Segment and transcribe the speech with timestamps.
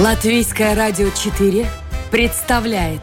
[0.00, 1.66] Латвийское радио 4
[2.10, 3.02] представляет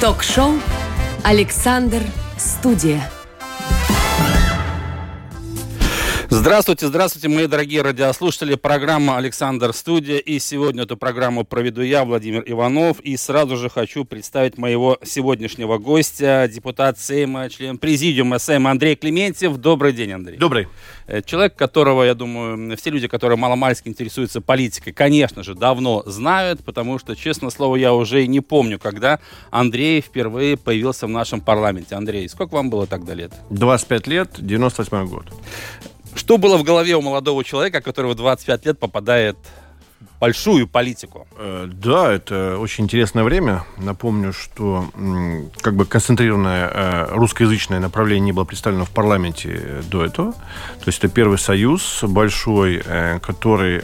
[0.00, 0.52] Ток-шоу
[1.24, 2.02] «Александр
[2.38, 3.10] Студия».
[6.38, 8.56] Здравствуйте, здравствуйте, мои дорогие радиослушатели.
[8.56, 10.18] Программа «Александр Студия».
[10.18, 13.00] И сегодня эту программу проведу я, Владимир Иванов.
[13.00, 19.56] И сразу же хочу представить моего сегодняшнего гостя, депутат Сейма, член президиума Сейма Андрей Клементьев.
[19.56, 20.36] Добрый день, Андрей.
[20.36, 20.68] Добрый.
[21.06, 26.62] Э, человек, которого, я думаю, все люди, которые маломальски интересуются политикой, конечно же, давно знают,
[26.62, 31.40] потому что, честно слово, я уже и не помню, когда Андрей впервые появился в нашем
[31.40, 31.94] парламенте.
[31.94, 33.32] Андрей, сколько вам было тогда лет?
[33.48, 35.24] 25 лет, 98 год.
[36.16, 39.36] Что было в голове у молодого человека, который в 25 лет попадает
[40.18, 41.28] большую политику?
[41.36, 43.64] Э, да, это очень интересное время.
[43.76, 44.86] Напомню, что
[45.60, 50.32] как бы концентрированное э, русскоязычное направление не было представлено в парламенте до этого.
[50.32, 53.80] То есть это первый союз большой, э, который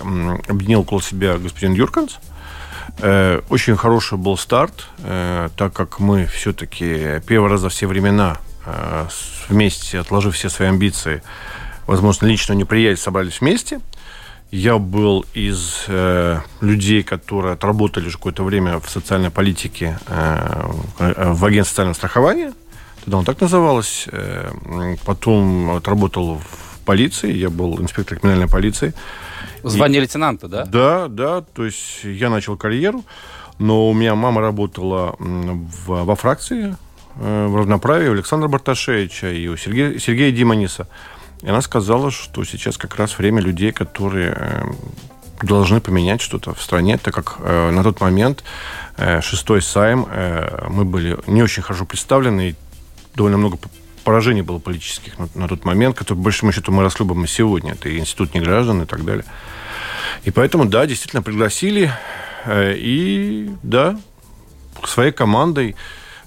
[0.48, 2.18] объединил около себя господин Юрканс.
[2.98, 8.36] Очень хороший был старт, так как мы все-таки первый раз за все времена
[9.48, 11.22] вместе, отложив все свои амбиции,
[11.86, 13.80] возможно, личного неприятия собрались вместе.
[14.50, 21.44] Я был из э, людей, которые отработали уже какое-то время в социальной политике э, в
[21.44, 22.52] агентстве социального страхования.
[23.04, 24.06] Тогда он так называлось.
[24.12, 24.52] Э,
[25.06, 27.32] потом отработал в полиции.
[27.32, 28.92] Я был инспектор криминальной полиции.
[29.62, 30.64] Звание и, лейтенанта, да?
[30.66, 31.40] Да, да.
[31.40, 33.04] То есть я начал карьеру.
[33.58, 36.76] Но у меня мама работала в, во фракции
[37.16, 40.88] э, в равноправии у Александра Барташевича и у Сергея, Сергея Димониса.
[41.42, 44.64] И она сказала, что сейчас как раз время людей, которые э,
[45.42, 48.44] должны поменять что-то в стране, так как э, на тот момент
[48.96, 52.54] э, шестой сайм э, мы были не очень хорошо представлены, и
[53.14, 53.58] довольно много
[54.04, 57.72] поражений было политических на, на тот момент, которые, по большому счету, мы расхлебываем и сегодня.
[57.72, 59.24] Это и институт неграждан и так далее.
[60.24, 61.90] И поэтому, да, действительно пригласили,
[62.44, 63.98] э, и, да,
[64.84, 65.76] своей командой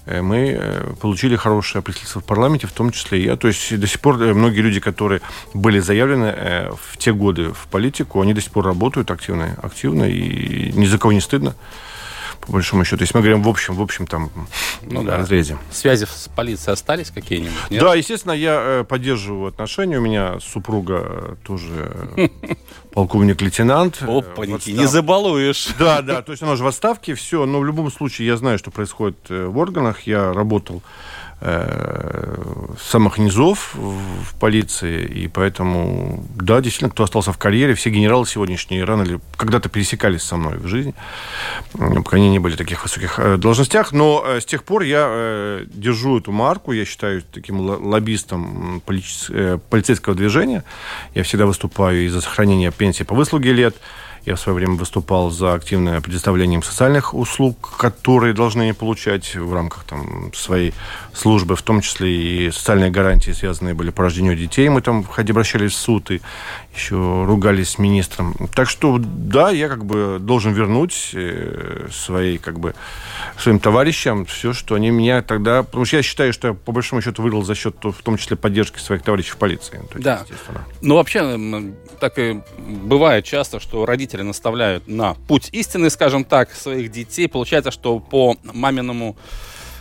[0.06, 3.36] мы э, получили хорошее представительство в парламенте, в том числе и я.
[3.36, 5.20] То есть до сих пор э, многие люди, которые
[5.54, 10.72] были заявлены в те годы в политику, они до сих пор работают активно, активно и
[10.72, 11.54] ни за кого не стыдно
[12.46, 13.02] по большому счету.
[13.02, 14.30] Если мы говорим в общем, в общем там
[14.82, 15.18] ну, да.
[15.18, 15.58] разрезе.
[15.70, 17.70] Связи с полицией остались какие-нибудь?
[17.70, 17.80] Нет?
[17.80, 19.98] Да, естественно, я э, поддерживаю отношения.
[19.98, 22.08] У меня супруга тоже
[22.92, 23.98] полковник-лейтенант.
[24.02, 25.68] Э, Опаньки, не забалуешь.
[25.78, 27.44] Да, да, то есть она же в отставке, все.
[27.46, 30.02] Но в любом случае я знаю, что происходит э, в органах.
[30.02, 37.74] Я работал Э, самых низов в полиции, и поэтому, да, действительно, кто остался в карьере,
[37.74, 40.94] все генералы сегодняшние рано или когда-то пересекались со мной в жизни,
[41.72, 45.60] пока они не были в таких высоких э, должностях, но э, с тех пор я
[45.66, 50.64] держу эту марку, я считаю таким лоббистом полицейского движения,
[51.14, 53.76] я всегда выступаю и за сохранение пенсии по выслуге лет,
[54.26, 59.84] я в свое время выступал за активное предоставление социальных услуг, которые должны получать в рамках
[59.84, 60.74] там, своей
[61.14, 64.68] службы, в том числе и социальные гарантии, связанные были по рождению детей.
[64.68, 66.20] Мы там обращались в суд и
[66.76, 68.34] еще ругались с министром.
[68.54, 72.74] Так что, да, я как бы должен вернуть э, своей, как бы,
[73.38, 75.62] своим товарищам все, что они меня тогда...
[75.62, 78.36] Потому что я считаю, что я по большому счету выиграл за счет, в том числе,
[78.36, 79.80] поддержки своих товарищей в полиции.
[79.94, 80.24] есть, да.
[80.82, 81.40] Ну, вообще,
[81.98, 87.28] так и бывает часто, что родители наставляют на путь истины, скажем так, своих детей.
[87.28, 89.16] Получается, что по маминому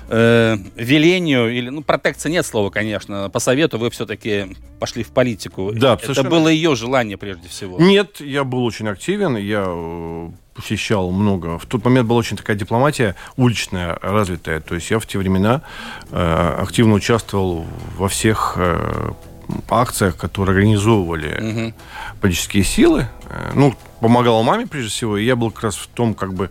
[0.09, 5.71] э, велению, или, ну, протекция нет слова, конечно, по совету вы все-таки пошли в политику.
[5.73, 6.29] Да, Это совершенно...
[6.29, 7.79] было ее желание прежде всего.
[7.79, 11.59] Нет, я был очень активен, я э, посещал много.
[11.59, 14.61] В тот момент была очень такая дипломатия уличная, развитая.
[14.61, 15.61] То есть я в те времена
[16.11, 17.65] э, активно участвовал
[17.97, 19.11] во всех э,
[19.69, 21.73] акциях, которые организовывали угу.
[22.21, 23.07] политические силы.
[23.29, 26.49] Э, ну, помогал маме прежде всего, и я был как раз в том, как бы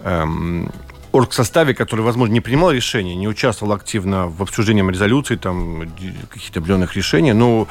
[0.00, 0.70] эм,
[1.12, 5.90] оргсоставе, который, возможно, не принимал решения, не участвовал активно в обсуждении резолюций, там,
[6.30, 7.68] каких-то определенных решений, но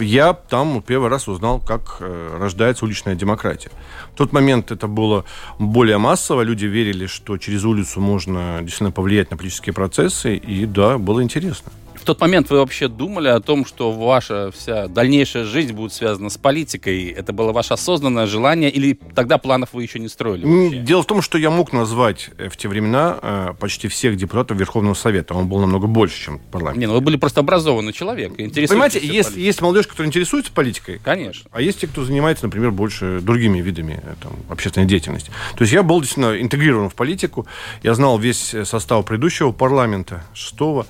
[0.00, 3.70] я там первый раз узнал, как э, рождается уличная демократия.
[4.14, 5.24] В тот момент это было
[5.58, 10.98] более массово, люди верили, что через улицу можно действительно повлиять на политические процессы, и да,
[10.98, 11.72] было интересно
[12.04, 16.28] в тот момент вы вообще думали о том, что ваша вся дальнейшая жизнь будет связана
[16.28, 17.08] с политикой?
[17.08, 20.44] Это было ваше осознанное желание или тогда планов вы еще не строили?
[20.44, 20.80] Вообще?
[20.80, 24.58] Дело в том, что я мог назвать э, в те времена э, почти всех депутатов
[24.58, 25.32] Верховного Совета.
[25.32, 26.78] Он был намного больше, чем парламент.
[26.78, 28.36] Не, ну вы были просто образованный человек.
[28.36, 31.00] Понимаете, есть, есть молодежь, которая интересуется политикой.
[31.02, 31.48] Конечно.
[31.52, 35.30] А есть те, кто занимается, например, больше другими видами э, там, общественной деятельности.
[35.56, 37.46] То есть я был действительно интегрирован в политику.
[37.82, 40.86] Я знал весь состав предыдущего парламента, шестого.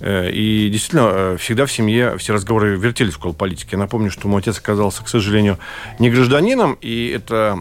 [0.00, 3.70] Э, и действительно, э, всегда в семье все разговоры вертелись около политики.
[3.72, 5.58] Я напомню, что мой отец оказался, к сожалению,
[5.98, 7.58] не гражданином, и это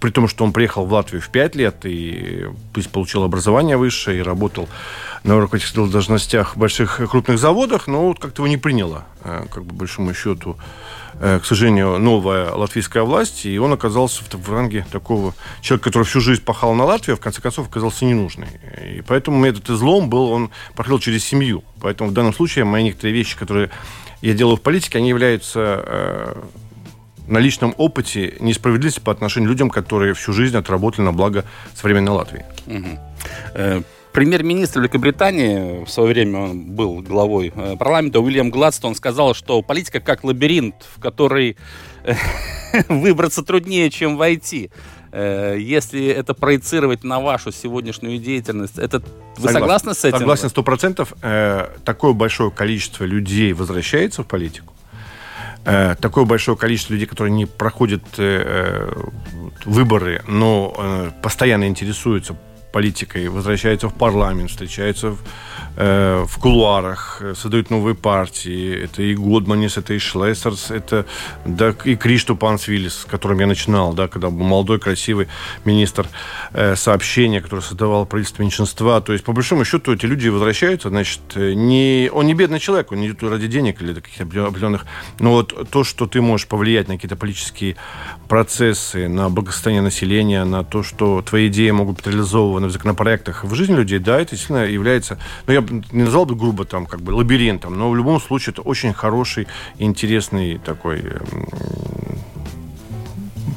[0.00, 2.46] при том, что он приехал в Латвию в 5 лет и
[2.92, 4.68] получил образование высшее и работал
[5.24, 9.64] на руководительных должностях в больших крупных заводах, но вот как-то его не приняло, э, как
[9.64, 10.56] бы, большому счету,
[11.20, 16.20] к сожалению, новая латвийская власть, и он оказался в, в ранге такого человека, который всю
[16.20, 18.46] жизнь пахал на Латвию, а в конце концов оказался ненужный.
[18.86, 21.64] И поэтому этот излом был, он проходил через семью.
[21.80, 23.70] Поэтому в данном случае мои некоторые вещи, которые
[24.20, 26.42] я делаю в политике, они являются э,
[27.26, 31.44] на личном опыте несправедливости по отношению к людям, которые всю жизнь отработали на благо
[31.74, 32.44] современной Латвии.
[32.66, 33.84] Угу.
[34.12, 40.00] Премьер-министр Великобритании, в свое время он был главой э, парламента, Уильям Гладстон сказал, что политика
[40.00, 41.56] как лабиринт, в который
[42.04, 42.14] э,
[42.88, 44.70] выбраться труднее, чем войти.
[45.12, 49.02] Э, если это проецировать на вашу сегодняшнюю деятельность, это
[49.36, 50.18] вы согласны с этим?
[50.18, 51.14] Согласен сто процентов.
[51.84, 54.74] Такое большое количество людей возвращается в политику.
[55.64, 58.02] Такое большое количество людей, которые не проходят
[59.64, 62.36] выборы, но постоянно интересуются
[62.78, 65.18] политикой, возвращается в парламент, встречается в,
[65.78, 68.84] э, в кулуарах, создают новые партии.
[68.84, 71.06] Это и Годманис, это и Шлессерс, это
[71.44, 75.28] да, и Кришту Пансвиллис, с которым я начинал, да, когда был молодой, красивый
[75.64, 76.08] министр
[76.52, 79.00] э, сообщения, который создавал правительство меньшинства.
[79.00, 83.00] То есть, по большому счету, эти люди возвращаются, значит, не, он не бедный человек, он
[83.00, 84.84] не идет ради денег или каких-то определенных...
[85.20, 87.76] Но вот то, что ты можешь повлиять на какие-то политические
[88.28, 93.54] процессы, на благосостояние населения, на то, что твои идеи могут быть реализованы в законопроектах в
[93.54, 97.10] жизни людей, да, это действительно является, ну, я не назвал бы грубо там, как бы,
[97.12, 99.46] лабиринтом, но в любом случае это очень хороший
[99.78, 101.02] интересный такой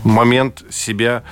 [0.03, 1.23] момент себя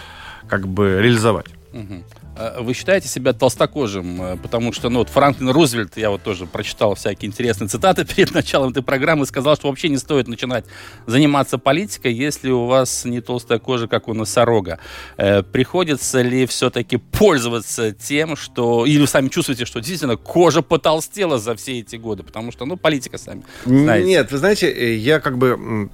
[0.48, 1.48] как бы реализовать.
[1.74, 2.04] Угу.
[2.40, 4.22] А вы считаете себя толстокожим?
[4.22, 8.34] Э, потому что, ну, вот Франклин Рузвельт, я вот тоже прочитал всякие интересные цитаты перед
[8.34, 10.64] началом этой программы, сказал, что вообще не стоит начинать
[11.06, 14.80] заниматься политикой, если у вас не толстая кожа, как у носорога.
[15.18, 18.86] Э, приходится ли все-таки пользоваться тем, что...
[18.86, 22.24] Или вы сами чувствуете, что действительно кожа потолстела за все эти годы?
[22.24, 24.08] Потому что, ну, политика сами знаете.
[24.08, 25.90] Нет, вы знаете, э, я как бы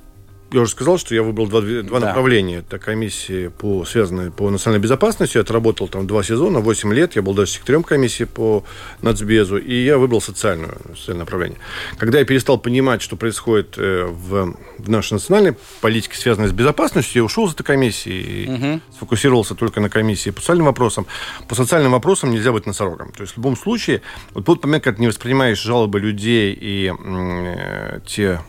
[0.55, 2.07] я уже сказал, что я выбрал два, два да.
[2.07, 2.57] направления.
[2.57, 5.37] Это комиссии, по, связанные по национальной безопасности.
[5.37, 7.15] Я отработал там два сезона, 8 лет.
[7.15, 8.63] Я был даже секретарем комиссии по
[9.01, 9.57] нацбезу.
[9.57, 11.59] И я выбрал социальную, социальное направление.
[11.97, 17.21] Когда я перестал понимать, что происходит э, в, в нашей национальной политике, связанной с безопасностью,
[17.21, 18.81] я ушел из этой комиссии и угу.
[18.95, 21.05] сфокусировался только на комиссии по социальным вопросам.
[21.49, 23.11] По социальным вопросам нельзя быть носорогом.
[23.11, 24.01] То есть в любом случае,
[24.33, 28.39] вот тот момент, когда ты не воспринимаешь жалобы людей и э, те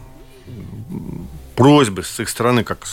[1.56, 2.87] просьбы с их стороны, как,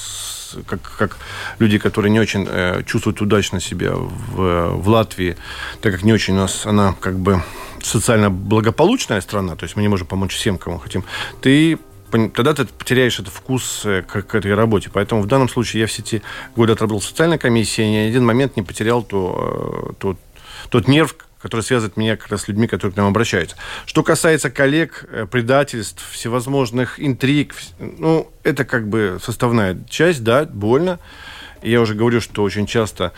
[0.66, 1.18] как, как
[1.60, 5.38] люди, которые не очень э, чувствуют удачно себя в, в Латвии,
[5.82, 7.44] так как не очень у нас она как бы
[7.82, 11.04] социально благополучная страна, то есть мы не можем помочь всем, кому хотим,
[11.42, 11.78] ты
[12.34, 14.92] тогда ты потеряешь этот вкус э, к, к этой работе.
[14.94, 16.22] Поэтому в данном случае я все эти
[16.56, 20.18] годы отработал в социальной комиссии, ни один момент не потерял то, э, то,
[20.70, 23.58] тот нерв, который связывает меня как раз с людьми, которые к нам обращаются.
[23.86, 31.00] Что касается коллег, э, предательств, всевозможных интриг, ну, это как бы составная часть, да, больно.
[31.62, 33.12] Я уже говорю, что очень часто,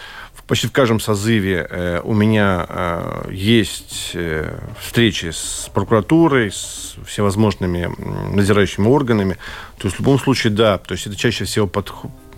[0.48, 7.92] почти в каждом созыве э, у меня э, есть э, встречи с прокуратурой, с всевозможными
[8.36, 9.38] надзирающими органами.
[9.78, 11.92] То есть в любом случае, да, то есть это чаще всего под,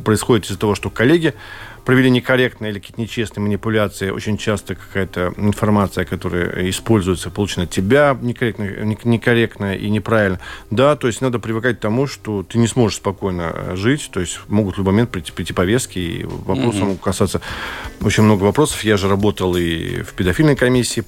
[0.03, 1.33] происходит из-за того, что коллеги
[1.87, 8.15] провели некорректные или какие-то нечестные манипуляции, очень часто какая-то информация, которая используется, получена от тебя
[8.21, 10.41] некорректная, некорректная и неправильно.
[10.69, 14.37] Да, то есть надо привыкать к тому, что ты не сможешь спокойно жить, то есть
[14.49, 16.83] могут в любой момент прийти, прийти повестки, и вопросы mm-hmm.
[16.83, 17.39] могут касаться
[18.01, 18.83] очень много вопросов.
[18.83, 21.05] Я же работал и в педофильной комиссии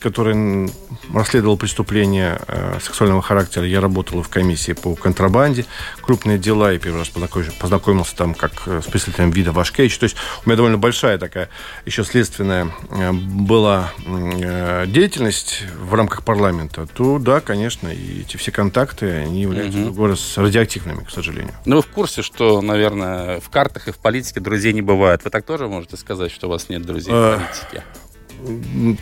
[0.00, 0.70] который
[1.12, 3.64] расследовал преступления э, сексуального характера.
[3.66, 5.64] Я работал в комиссии по контрабанде,
[6.00, 9.98] крупные дела, и первый раз познакомился там как э, с представителем вида Вашкевич.
[9.98, 11.48] То есть у меня довольно большая такая
[11.84, 16.86] еще следственная э, была э, деятельность в рамках парламента.
[16.86, 20.06] То да, конечно, и эти все контакты, они являются угу.
[20.06, 21.54] раз радиоактивными, к сожалению.
[21.64, 25.24] Ну, вы в курсе, что, наверное, в картах и в политике друзей не бывает.
[25.24, 27.84] Вы так тоже можете сказать, что у вас нет друзей в политике?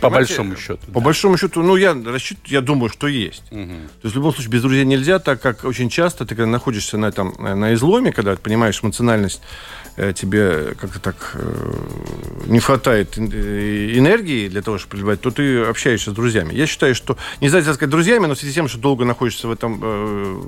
[0.01, 0.79] По большому счету.
[0.87, 1.05] По да.
[1.05, 3.43] большому счету, ну, я расчет, я думаю, что есть.
[3.51, 3.59] Угу.
[4.01, 6.97] То есть, в любом случае, без друзей нельзя, так как очень часто ты, когда находишься
[6.97, 9.41] на, этом, на изломе, когда понимаешь эмоциональность,
[9.95, 11.73] э, тебе как-то так э,
[12.47, 16.53] не хватает э, энергии для того, чтобы проливать, то ты общаешься с друзьями.
[16.53, 19.47] Я считаю, что, не знаю, сказать друзьями, но в связи с тем, что долго находишься
[19.47, 20.41] в этом э,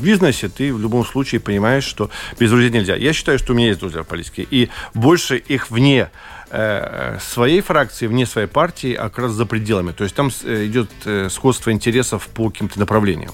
[0.00, 2.96] бизнесе, ты в любом случае понимаешь, что без друзей нельзя.
[2.96, 7.60] Я считаю, что у меня есть друзья в политике, и больше их вне э, своей
[7.60, 9.92] фракции, вне своей партии, а как раз за пределами.
[9.92, 10.90] То есть там идет
[11.30, 13.32] сходство интересов по каким-то направлениям.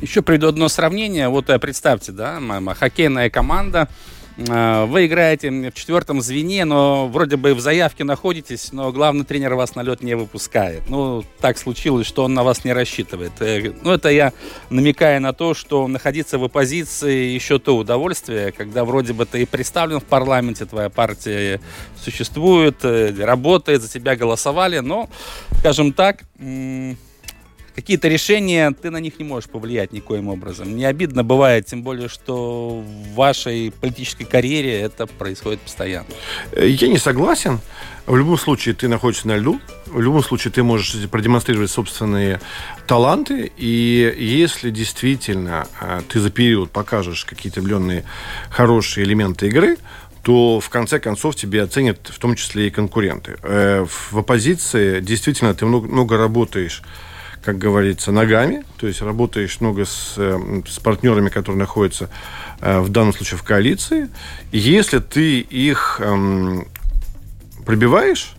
[0.00, 1.28] Еще приду одно сравнение.
[1.28, 2.40] Вот представьте, да,
[2.78, 8.92] хоккейная команда, Э, вы играете в четвертом звене, но вроде бы в заявке находитесь, но
[8.92, 10.82] главный тренер вас на лед не выпускает.
[10.88, 13.32] Ну, так случилось, что он на вас не рассчитывает.
[13.40, 14.32] Э, ну, это я
[14.68, 19.46] намекая на то, что находиться в оппозиции еще то удовольствие, когда вроде бы ты и
[19.46, 21.60] представлен в парламенте, твоя партия
[22.02, 25.08] существует, э, работает, за тебя голосовали, но,
[25.60, 26.24] скажем так,
[27.76, 30.74] какие-то решения, ты на них не можешь повлиять никоим образом.
[30.74, 36.08] Не обидно бывает, тем более, что в вашей политической карьере это происходит постоянно.
[36.56, 37.60] Я не согласен.
[38.06, 42.40] В любом случае ты находишься на льду, в любом случае ты можешь продемонстрировать собственные
[42.86, 48.04] таланты, и если действительно а, ты за период покажешь какие-то определенные
[48.48, 49.76] хорошие элементы игры,
[50.22, 53.38] то в конце концов тебе оценят в том числе и конкуренты.
[53.42, 56.82] Э, в оппозиции действительно ты много, много работаешь
[57.46, 62.10] как говорится, ногами, то есть работаешь много с, э, с партнерами, которые находятся
[62.60, 64.08] э, в данном случае в коалиции.
[64.50, 66.66] если ты их эм,
[67.64, 68.34] пробиваешь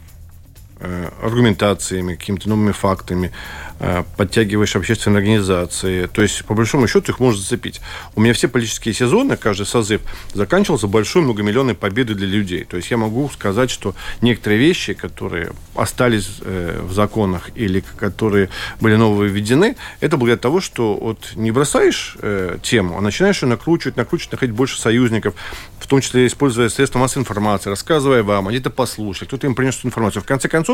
[1.22, 3.32] аргументациями, какими-то новыми фактами,
[3.80, 6.08] Э, подтягиваешь общественные организации.
[6.08, 7.80] То есть, по большому счету, их можно зацепить.
[8.16, 10.02] У меня все политические сезоны, каждый созыв,
[10.34, 12.64] заканчивался большой многомиллионной победой для людей.
[12.64, 18.50] То есть я могу сказать, что некоторые вещи, которые остались э, в законах или которые
[18.82, 23.50] были новые введены, это благодаря того, что вот не бросаешь э, тему, а начинаешь ее
[23.50, 25.36] накручивать, накручивать, находить больше союзников,
[25.80, 29.78] в том числе используя средства массовой информации, рассказывая вам, они это послушали, кто-то им принес
[29.78, 30.24] эту информацию.
[30.24, 30.67] В конце концов,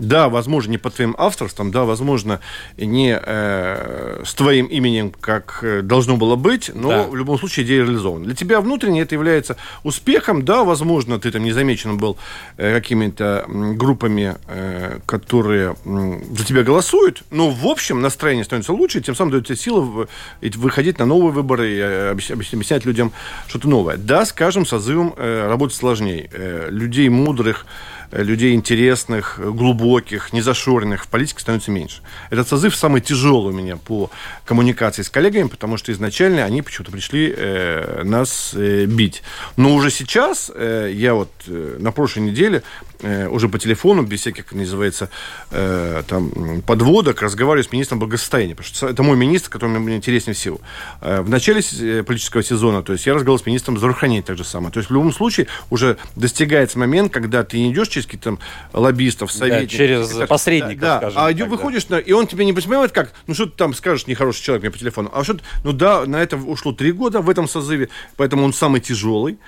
[0.00, 2.40] да, возможно, не под твоим авторством, да, возможно,
[2.78, 7.02] не э, с твоим именем, как э, должно было быть, но да.
[7.02, 8.24] в любом случае идея реализована.
[8.24, 12.16] Для тебя внутренне это является успехом, да, возможно, ты там не замечен был
[12.56, 19.02] э, какими-то группами, э, которые э, за тебя голосуют, но в общем настроение становится лучше,
[19.02, 20.08] тем самым дает тебе силы
[20.40, 23.12] выходить на новые выборы и э, объяснять людям
[23.48, 23.98] что-то новое.
[23.98, 26.30] Да, скажем, созывом э, работать сложнее.
[26.32, 27.66] Э, людей мудрых,
[28.12, 32.02] людей интересных, глубоких, незашоренных в политике становится меньше.
[32.30, 34.10] Этот созыв самый тяжелый у меня по
[34.44, 39.22] коммуникации с коллегами, потому что изначально они почему-то пришли э, нас э, бить.
[39.56, 42.62] Но уже сейчас, э, я вот э, на прошлой неделе
[43.00, 45.10] э, уже по телефону, без всяких, называется,
[45.50, 50.34] э, там, подводок, разговариваю с министром благосостояния, потому что это мой министр, который мне интереснее
[50.34, 50.60] всего.
[51.00, 54.44] Э, в начале э, политического сезона, то есть я разговаривал с министром здравоохранения так же
[54.44, 54.72] самое.
[54.72, 58.38] То есть в любом случае уже достигается момент, когда ты не идешь через каких-то там
[58.72, 59.70] лоббистов, советников.
[59.70, 61.22] Да, через так, посредников, да, скажем.
[61.22, 61.96] А так, выходишь, да.
[61.96, 64.70] на, и он тебе не понимает, как, ну что ты там скажешь, нехороший человек мне
[64.70, 68.44] по телефону, а что ну да, на это ушло три года в этом созыве, поэтому
[68.44, 69.38] он самый тяжелый.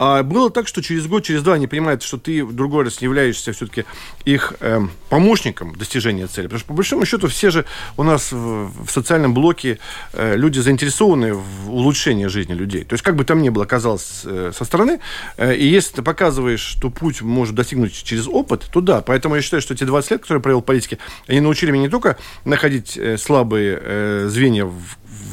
[0.00, 3.02] А было так, что через год, через два они понимают, что ты в другой раз
[3.02, 3.84] являешься все-таки
[4.24, 4.80] их э,
[5.10, 6.46] помощником достижения цели.
[6.46, 7.66] Потому что, по большому счету, все же
[7.98, 9.78] у нас в, в социальном блоке
[10.14, 12.84] э, люди заинтересованы в улучшении жизни людей.
[12.84, 15.00] То есть, как бы там ни было казалось э, со стороны,
[15.36, 19.02] э, и если ты показываешь, что путь может достигнуть через опыт, то да.
[19.02, 21.82] Поэтому я считаю, что эти 20 лет, которые я провел в политике, они научили меня
[21.82, 22.16] не только
[22.46, 24.80] находить э, слабые э, звенья в,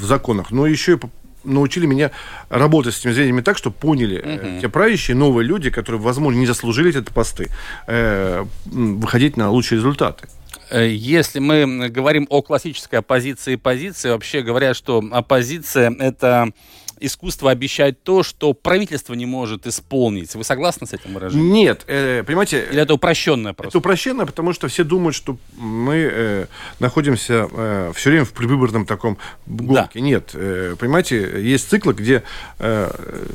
[0.02, 1.00] в законах, но еще и
[1.48, 2.12] научили меня
[2.50, 4.62] работать с этими зрителями так, что поняли угу.
[4.62, 7.50] те правящие, новые люди, которые, возможно, не заслужили эти посты,
[7.88, 10.28] э, выходить на лучшие результаты.
[10.70, 16.52] Э, если мы говорим о классической оппозиции и позиции, вообще говорят, что оппозиция это
[17.00, 20.34] искусство обещать то, что правительство не может исполнить.
[20.36, 21.54] Вы согласны с этим выражением?
[21.54, 22.68] Нет, э, понимаете...
[22.72, 23.70] Или это упрощенное просто?
[23.70, 26.46] Это упрощенное, потому что все думают, что мы э,
[26.80, 29.90] находимся э, все время в предвыборном таком гонке.
[29.94, 30.00] Да.
[30.00, 32.24] Нет, э, понимаете, есть циклы, где
[32.60, 32.92] э,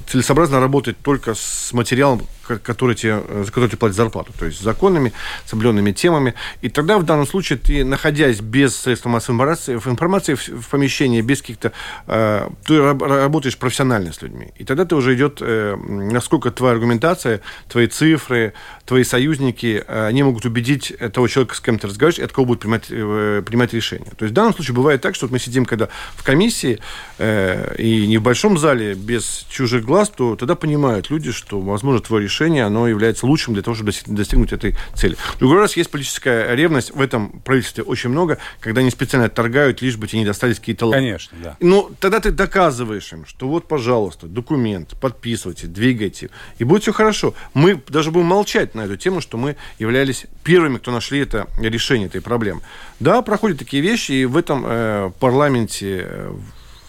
[0.09, 2.27] целесообразно работать только с материалом,
[2.59, 4.33] который тебе, за который тебе платят зарплату.
[4.39, 5.13] То есть с законами,
[5.47, 6.35] с определенными темами.
[6.61, 11.21] И тогда в данном случае ты, находясь без средств массовой информации, информации в, в помещении,
[11.21, 11.73] без каких-то...
[12.07, 14.53] Э, ты работаешь профессионально с людьми.
[14.57, 18.55] И тогда ты уже идет, э, насколько твоя аргументация, твои цифры,
[18.85, 22.47] твои союзники, э, они могут убедить того человека, с кем ты разговариваешь, и от кого
[22.47, 24.11] будет принимать, э, принимать решение.
[24.17, 26.79] То есть в данном случае бывает так, что вот мы сидим когда в комиссии,
[27.19, 32.01] э, и не в большом зале, без чужих глаз, то тогда понимают люди, что, возможно,
[32.01, 35.17] твое решение решение, оно является лучшим для того, чтобы достигнуть этой цели.
[35.39, 39.97] Другой раз есть политическая ревность, в этом правительстве очень много, когда они специально отторгают, лишь
[39.97, 40.91] бы тебе не достались какие-то...
[40.91, 41.57] Конечно, да.
[41.61, 47.35] Ну, тогда ты доказываешь им, что вот, пожалуйста, документ, подписывайте, двигайте, и будет все хорошо.
[47.55, 52.09] Мы даже будем молчать на эту тему, что мы являлись первыми, кто нашли это решение
[52.09, 52.63] этой проблемы.
[53.01, 56.33] Да, проходят такие вещи, и в этом э, парламенте, э,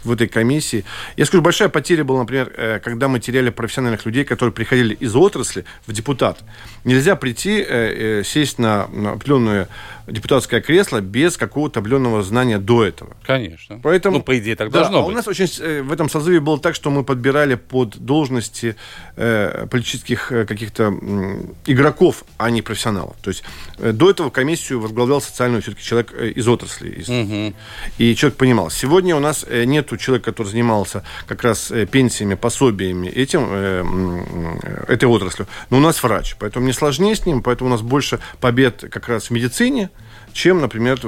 [0.04, 0.84] в этой комиссии.
[1.18, 5.16] Я скажу, большая потеря была, например, э, когда мы теряли профессиональных людей, которые приходили из
[5.16, 6.40] отрасли в депутат.
[6.84, 9.68] Нельзя прийти, э, э, сесть на определенное
[10.08, 13.16] депутатское кресло без какого-то определенного знания до этого.
[13.24, 13.80] Конечно.
[13.82, 15.14] Поэтому, ну, по идее, так да, должно а быть.
[15.14, 15.44] у нас очень
[15.84, 18.76] в этом созыве было так, что мы подбирали под должности
[19.16, 23.16] э, политических э, каких-то э, игроков, а не профессионалов.
[23.22, 23.44] То есть
[23.78, 26.90] э, до этого комиссию возглавлял социальный все-таки человек э, из отрасли.
[26.90, 27.56] Из, угу.
[27.98, 28.70] И человек понимал.
[28.70, 34.84] Сегодня у нас э, нет человека, который занимался как раз э, пенсиями, пособиями этим, э,
[34.88, 35.48] этой отраслью.
[35.70, 39.08] Но у нас врач, поэтому мне сложнее с ним, поэтому у нас больше побед как
[39.08, 39.90] раз в медицине,
[40.34, 41.00] чем, например,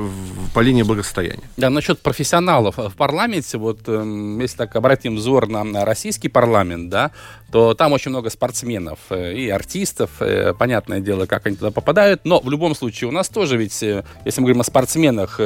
[0.53, 1.43] по линии благосостояния.
[1.57, 7.11] Да, насчет профессионалов в парламенте, вот э, если так обратим взор на российский парламент, да,
[7.51, 12.21] то там очень много спортсменов э, и артистов, э, понятное дело, как они туда попадают,
[12.23, 15.39] но в любом случае у нас тоже ведь, если мы говорим о спортсменах,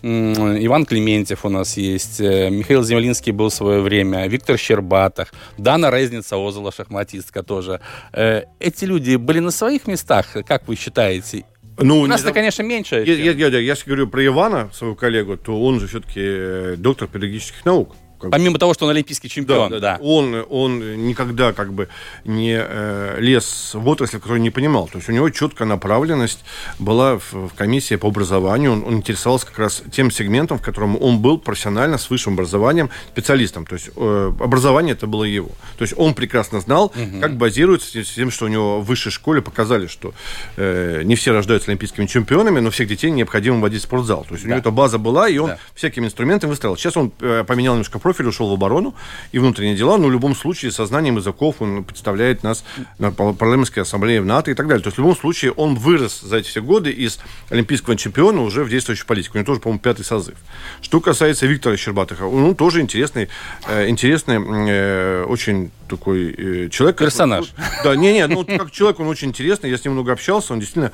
[0.00, 6.36] Иван Клементьев у нас есть, Михаил Землинский был в свое время, Виктор Щербатов, Дана Резница,
[6.36, 7.80] Озола, шахматистка тоже.
[8.12, 11.44] Эти люди были на своих местах, как вы считаете?
[11.78, 13.04] Ну, У нас-то, конечно, меньше.
[13.06, 17.08] Я, я, я, я, если говорю про Ивана, своего коллегу, то он же все-таки доктор
[17.08, 17.94] педагогических наук.
[18.20, 19.78] Как Помимо того, что он олимпийский чемпион, да.
[19.78, 20.04] да, да.
[20.04, 21.88] Он, он никогда как бы
[22.24, 24.88] не э, лез в отрасль, которую не понимал.
[24.88, 26.40] То есть у него четкая направленность
[26.78, 28.72] была в, в комиссии по образованию.
[28.72, 32.90] Он, он интересовался как раз тем сегментом, в котором он был профессионально с высшим образованием
[33.12, 33.66] специалистом.
[33.66, 35.50] То есть э, образование это было его.
[35.76, 37.20] То есть он прекрасно знал, угу.
[37.20, 40.12] как базируется с тем, что у него в высшей школе показали, что
[40.56, 44.24] э, не все рождаются олимпийскими чемпионами, но всех детей необходимо вводить в спортзал.
[44.28, 44.48] То есть да.
[44.48, 45.58] у него эта база была, и он да.
[45.74, 46.76] всякими инструментами выстраивал.
[46.76, 48.94] Сейчас он э, поменял немножко профиль, ушел в оборону
[49.32, 52.64] и внутренние дела, но в любом случае сознанием языков он представляет нас
[52.98, 54.82] на парламентской ассамблее в НАТО и так далее.
[54.82, 57.18] То есть в любом случае он вырос за эти все годы из
[57.50, 59.36] олимпийского чемпиона уже в действующую политику.
[59.36, 60.36] У него тоже, по-моему, пятый созыв.
[60.80, 63.28] Что касается Виктора Щербатова, он тоже интересный,
[63.66, 66.96] э, интересный э, очень такой э, человек.
[66.96, 67.52] Персонаж.
[67.84, 70.92] Да, не-не, ну как человек он очень интересный, я с ним много общался, он действительно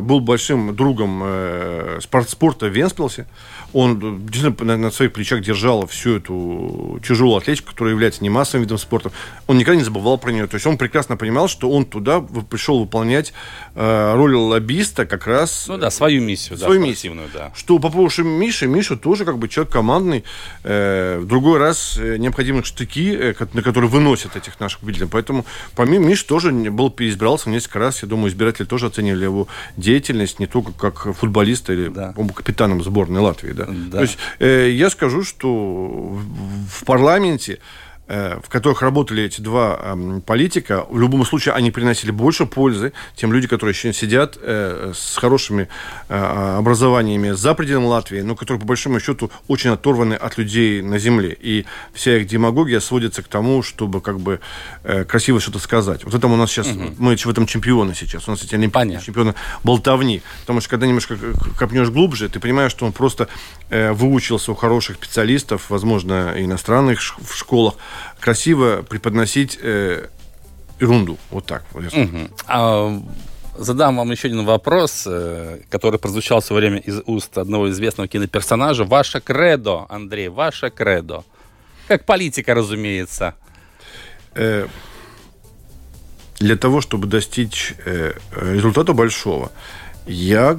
[0.00, 1.22] был большим другом
[2.00, 3.26] спорт, спорта в Венспилсе.
[3.74, 8.78] Он действительно на, своих плечах держал всю эту тяжелую атлетику, которая является не массовым видом
[8.78, 9.10] спорта.
[9.46, 10.46] Он никогда не забывал про нее.
[10.46, 13.32] То есть он прекрасно понимал, что он туда пришел выполнять
[13.74, 15.66] э, роль лоббиста как раз.
[15.68, 17.16] Ну да, свою миссию, свою да, миссию.
[17.32, 17.52] да.
[17.54, 20.24] Что по поводу Миши, Миша тоже как бы человек командный.
[20.62, 25.08] Э, в другой раз э, необходимы штыки, на которые выносят этих наших победителей.
[25.10, 28.02] Поэтому помимо Миш тоже был переизбирался несколько раз.
[28.02, 32.14] Я думаю, избиратели тоже оценивали его деятельность не только как футболиста или да.
[32.34, 33.52] капитаном сборной Латвии.
[33.52, 33.63] Да.
[33.68, 33.98] Да.
[33.98, 36.18] То есть э, я скажу, что
[36.68, 37.58] в парламенте
[38.06, 43.32] в которых работали эти два эм, политика, в любом случае они приносили больше пользы тем
[43.32, 45.68] людям, которые еще сидят э, с хорошими
[46.10, 50.98] э, образованиями за пределами Латвии, но которые, по большому счету, очень оторваны от людей на
[50.98, 51.34] земле.
[51.40, 51.64] И
[51.94, 54.40] вся их демагогия сводится к тому, чтобы как бы
[55.08, 56.04] красиво что-то сказать.
[56.04, 56.94] Вот это у нас сейчас, угу.
[56.98, 58.28] мы в этом чемпионы сейчас.
[58.28, 60.20] У нас эти олимпийские чемпионы болтовни.
[60.40, 61.16] Потому что когда немножко
[61.58, 63.28] копнешь глубже, ты понимаешь, что он просто
[63.70, 67.74] выучился у хороших специалистов, возможно, иностранных в школах,
[68.20, 70.08] красиво преподносить э,
[70.80, 71.18] ерунду.
[71.30, 71.64] Вот так.
[71.74, 72.28] Угу.
[72.46, 73.02] А,
[73.58, 78.08] задам вам еще один вопрос, э, который прозвучал в свое время из уст одного известного
[78.08, 78.84] киноперсонажа.
[78.84, 81.24] Ваше кредо, Андрей, ваше кредо.
[81.88, 83.34] Как политика, разумеется.
[84.34, 84.66] Э,
[86.38, 89.52] для того, чтобы достичь э, результата большого,
[90.06, 90.58] я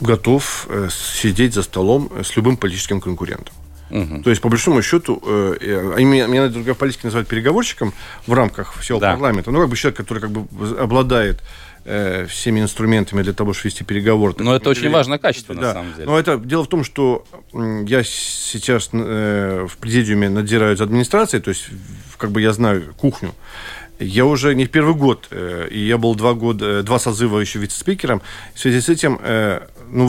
[0.00, 3.54] готов э, сидеть за столом с любым политическим конкурентом.
[3.90, 4.22] Угу.
[4.22, 7.92] То есть, по большому счету, э, они меня, меня в политике называют переговорщиком
[8.26, 9.12] в рамках всего да.
[9.12, 9.50] парламента.
[9.50, 10.46] Ну, как бы человек, который как бы
[10.78, 11.42] обладает
[11.84, 14.34] э, всеми инструментами для того, чтобы вести переговоры.
[14.38, 15.60] Но это очень важное качество, да.
[15.60, 16.06] на самом деле.
[16.06, 21.50] Но это дело в том, что я сейчас э, в президиуме надзираю за администрацией, то
[21.50, 21.66] есть
[22.16, 23.34] как бы я знаю кухню.
[24.00, 27.38] Я уже не в первый год, э, и я был два года, э, два созыва
[27.38, 28.22] еще вице-спикером.
[28.54, 30.06] В связи с этим, э, ну,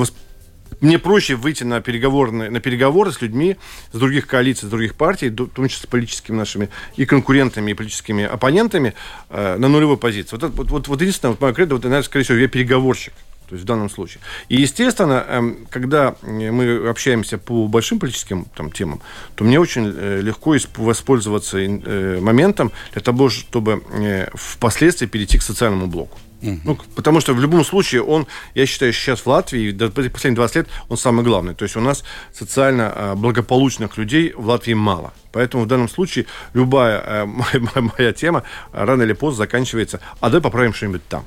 [0.81, 3.57] мне проще выйти на переговоры, на переговоры с людьми
[3.91, 7.73] с других коалиций, с других партий, в том числе с политическими нашими и конкурентами, и
[7.73, 8.93] политическими оппонентами
[9.29, 10.35] э, на нулевой позиции.
[10.35, 13.13] Вот, вот, вот, вот единственное, вот мое кредо, вот, наверное, скорее всего, я переговорщик.
[13.47, 14.21] То есть в данном случае.
[14.47, 19.01] И, естественно, эм, когда мы общаемся по большим политическим там, темам,
[19.35, 25.41] то мне очень э, легко воспользоваться э, моментом для того, чтобы э, впоследствии перейти к
[25.41, 26.17] социальному блоку.
[26.41, 26.59] Угу.
[26.63, 30.55] Ну, потому что в любом случае он, я считаю, сейчас в Латвии, до последних 20
[30.55, 31.53] лет, он самый главный.
[31.53, 35.13] То есть у нас социально а, благополучных людей в Латвии мало.
[35.31, 40.73] Поэтому в данном случае любая моя, моя тема рано или поздно заканчивается, а давай поправим
[40.73, 41.25] что-нибудь там.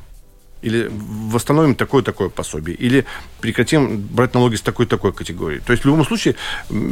[0.63, 3.05] Или восстановим такое-такое пособие, или
[3.41, 5.59] прекратим брать налоги с такой-такой категории.
[5.59, 6.37] То есть в любом случае,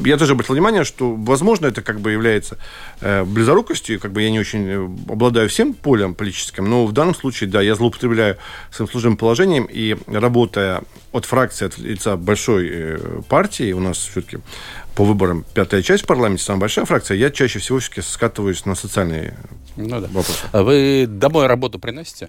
[0.05, 2.59] я тоже обратил внимание, что, возможно, это как бы является
[3.01, 7.15] э, близорукостью, как бы я не очень э, обладаю всем полем политическим, но в данном
[7.15, 8.37] случае, да, я злоупотребляю
[8.71, 14.39] своим служебным положением и работая от фракции, от лица большой э, партии, у нас все-таки
[14.95, 18.75] по выборам пятая часть в парламенте, самая большая фракция, я чаще всего все-таки скатываюсь на
[18.75, 19.35] социальные
[19.77, 20.09] ну, да.
[20.09, 20.45] вопросы.
[20.53, 22.29] А вы домой работу приносите?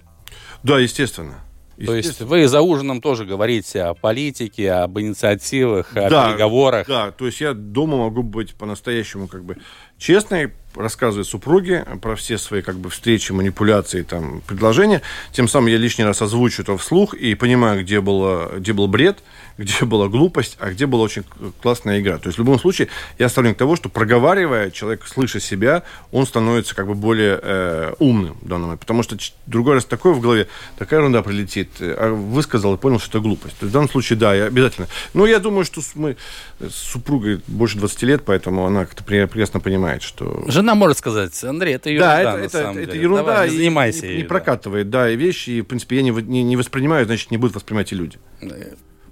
[0.64, 1.44] Да, естественно.
[1.84, 6.86] То есть вы за ужином тоже говорите о политике, об инициативах, о да, переговорах.
[6.86, 9.58] Да, то есть я дома могу быть по-настоящему как бы
[9.98, 15.02] честной, рассказывать супруге про все свои как бы встречи, манипуляции, там, предложения.
[15.32, 19.18] Тем самым я лишний раз озвучу это вслух и понимаю, где, было, где был бред,
[19.58, 21.24] где была глупость, а где была очень
[21.62, 22.18] классная игра.
[22.18, 26.74] То есть в любом случае я сторонник того, что проговаривая, человек, слыша себя, он становится
[26.74, 28.80] как бы более э, умным в данном момент.
[28.80, 33.10] Потому что другой раз такое в голове, такая ерунда прилетит, а высказал и понял, что
[33.10, 33.56] это глупость.
[33.58, 34.88] То есть в данном случае, да, я обязательно.
[35.12, 36.16] Но я думаю, что мы
[36.60, 40.44] с супругой больше 20 лет, поэтому она как-то прекрасно понимает, что...
[40.48, 44.06] Жена может сказать, Андрей, это ерунда, Да, это, это, это, это ерунда, Давай, не занимайся
[44.06, 47.06] и, не, не прокатывает, да, и вещи, и, в принципе, я не, не, не воспринимаю,
[47.06, 48.18] значит, не будут воспринимать и люди.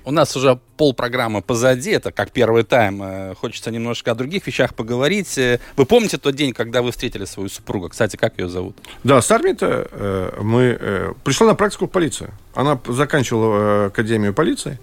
[0.05, 3.03] У нас уже полпрограммы позади, это как первый тайм.
[3.03, 5.39] Э, хочется немножко о других вещах поговорить.
[5.39, 7.89] Э, вы помните тот день, когда вы встретили свою супругу?
[7.89, 8.77] Кстати, как ее зовут?
[9.05, 10.77] Да, с армии-то э, мы...
[10.81, 12.31] Э, пришла на практику в полицию.
[12.55, 14.81] Она заканчивала э, академию полиции,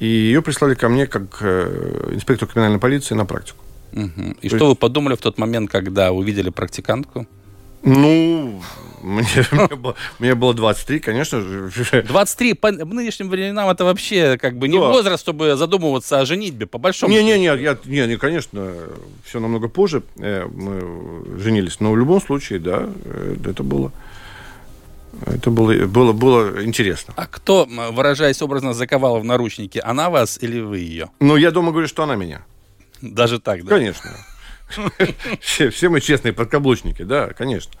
[0.00, 3.62] и ее прислали ко мне как э, инспектор криминальной полиции на практику.
[3.92, 4.36] Угу.
[4.42, 4.68] И То что есть...
[4.68, 7.26] вы подумали в тот момент, когда увидели практикантку?
[7.82, 8.60] Ну,
[9.02, 11.70] мне, мне, было, мне было 23, конечно же.
[12.08, 14.86] 23 по нынешним временам это вообще как бы не да.
[14.86, 18.72] возраст, чтобы задумываться о женитьбе, по большому Не, не, не, я, не, не, конечно,
[19.24, 23.92] все намного позже э, мы женились, но в любом случае, да, э, это было...
[25.26, 27.14] Это было, было, было интересно.
[27.16, 29.80] А кто, выражаясь образно, заковал в наручники?
[29.82, 31.10] Она вас или вы ее?
[31.18, 32.42] Ну, я дома говорю, что она меня.
[33.00, 33.76] Даже так, да?
[33.76, 34.10] Конечно.
[35.40, 37.72] Все, все мы честные подкаблучники, да, конечно.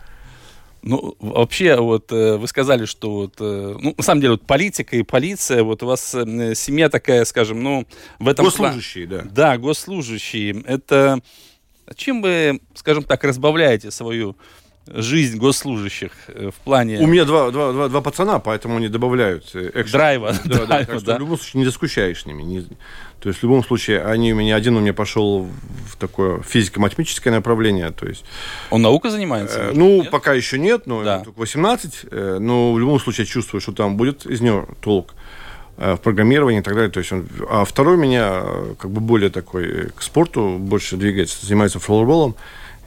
[0.80, 4.96] Ну, вообще, вот э, вы сказали, что вот, э, ну, на самом деле, вот политика
[4.96, 7.86] и полиция, вот у вас э, семья такая, скажем, ну,
[8.18, 8.44] в этом...
[8.44, 9.22] Госслужащие, да.
[9.24, 10.62] Да, госслужащие.
[10.64, 11.20] Это
[11.96, 14.36] чем вы, скажем так, разбавляете свою
[14.94, 16.98] жизнь госслужащих в плане...
[16.98, 19.92] У меня два, два, два, два пацана, поэтому они добавляют экшен.
[19.92, 20.34] Драйва.
[20.44, 21.16] Да, драйва, да, так что да.
[21.16, 22.42] в любом случае не заскучаешь с ними.
[22.42, 22.66] Не,
[23.20, 25.48] то есть в любом случае они у меня один у меня пошел
[25.90, 28.24] в такое физико-математическое направление, то есть.
[28.70, 29.58] Он наука занимается?
[29.58, 30.10] Э, ну нет?
[30.10, 31.20] пока еще нет, но да.
[31.20, 35.14] только 18, э, но в любом случае чувствую, что там будет из него толк
[35.78, 36.90] э, в программировании и так далее.
[36.90, 40.96] То есть он, а второй у меня э, как бы более такой к спорту больше
[40.96, 42.36] двигается, занимается флорболом.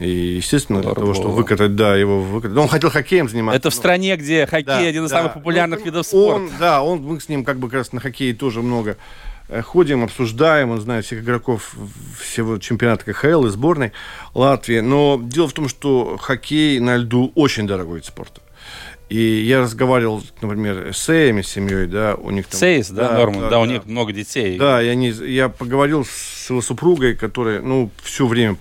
[0.01, 2.57] И, естественно, для того, чтобы выкатать, да, его выкатать.
[2.57, 3.57] Он хотел хоккеем заниматься.
[3.57, 5.17] Это в стране, где хоккей да, один из да.
[5.17, 6.35] самых популярных ну, видов спорта.
[6.35, 8.97] Он, да, он, мы с ним как бы как раз на хоккее тоже много
[9.51, 11.75] Э, ходим, обсуждаем, он знает всех игроков
[12.17, 13.91] всего чемпионата КХЛ и сборной
[14.33, 14.79] Латвии.
[14.79, 18.41] Но дело в том, что хоккей на льду очень дорогой вид спорта.
[19.09, 22.57] И я разговаривал, например, с Эями, с семьей, да, у них там...
[22.57, 24.57] Сейс, да, да Норман, да, да, у них много детей.
[24.57, 28.55] Да, и они, я поговорил с его супругой, которая, ну, все время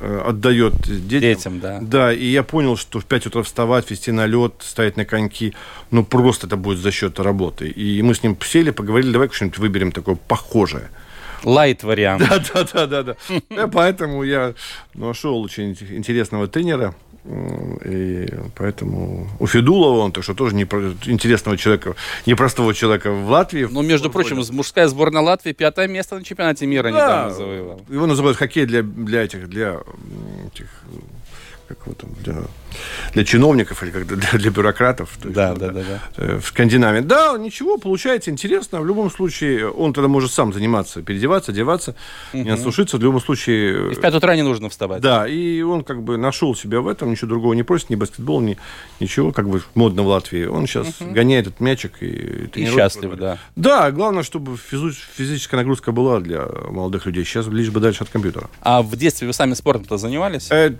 [0.00, 1.20] отдает детям.
[1.20, 1.78] Детям, да.
[1.80, 5.54] Да, и я понял, что в 5 утра вставать, вести на лед, стоять на коньки,
[5.90, 7.68] ну, просто это будет за счет работы.
[7.68, 10.90] И мы с ним сели, поговорили, давай что-нибудь выберем такое похожее.
[11.44, 12.22] Лайт вариант.
[12.28, 13.16] Да, да, да, да,
[13.48, 13.66] да.
[13.68, 14.54] Поэтому я
[14.94, 16.94] нашел очень интересного тренера,
[17.84, 23.66] и поэтому у Федулова он, так что тоже не, интересного человека, непростого человека в Латвии.
[23.70, 27.80] Ну, между прочим, мужская сборная Латвии пятое место на чемпионате мира да, недавно завоевала.
[27.88, 29.80] Его называют хоккей для, для этих, для
[30.46, 30.68] этих,
[31.68, 32.42] как там, для
[33.12, 35.16] для чиновников или как для, для бюрократов.
[35.22, 36.00] То да, есть, да, да, да.
[36.16, 37.00] Э, в Скандинавии.
[37.00, 38.80] Да, ничего, получается интересно.
[38.80, 41.94] В любом случае, он тогда может сам заниматься, переодеваться, одеваться,
[42.32, 42.42] угу.
[42.42, 42.98] не осушиться.
[42.98, 43.92] В любом случае...
[43.92, 45.00] И в 5 утра не нужно вставать.
[45.00, 48.40] Да, и он как бы нашел себя в этом, ничего другого не просит, ни баскетбол,
[48.40, 48.58] ни
[49.00, 50.44] ничего, как бы модно в Латвии.
[50.44, 51.12] Он сейчас угу.
[51.12, 52.50] гоняет этот мячик и...
[52.54, 53.38] И счастлив, да.
[53.54, 57.24] Да, главное, чтобы физическая нагрузка была для молодых людей.
[57.24, 58.48] Сейчас лишь бы дальше от компьютера.
[58.60, 60.48] А в детстве вы сами спортом-то занимались?
[60.50, 60.74] Э,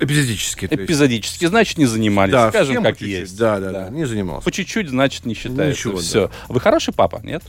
[0.00, 0.23] эпизодически.
[0.24, 2.32] Эпизодически практически, значит, не занимались.
[2.32, 3.08] Да, Скажем, как чуть-чуть.
[3.08, 3.38] есть.
[3.38, 4.44] Да, да, да, не занимался.
[4.44, 5.88] По чуть-чуть, значит, не считается.
[5.88, 6.28] Ничего, Все.
[6.28, 6.32] Да.
[6.48, 7.42] Вы хороший папа, нет?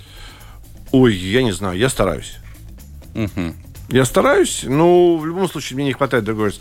[0.91, 2.35] Ой, я не знаю, я стараюсь.
[3.15, 3.53] Угу.
[3.89, 6.59] Я стараюсь, но в любом случае мне не хватает другой раз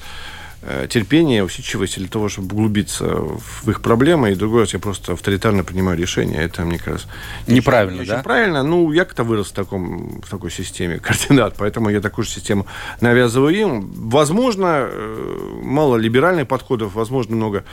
[0.66, 4.33] Э, терпения, усидчивости для того, чтобы углубиться в их проблемы.
[4.33, 6.38] И другой раз я просто авторитарно принимаю решения.
[6.38, 7.07] Это, мне кажется,
[7.46, 8.22] неправильно, не да?
[8.22, 8.62] правильно.
[8.62, 12.66] Ну, я как-то вырос в, таком, в такой системе координат, поэтому я такую же систему
[13.03, 13.92] навязываю им.
[14.09, 17.64] Возможно, э, мало либеральных подходов, возможно, много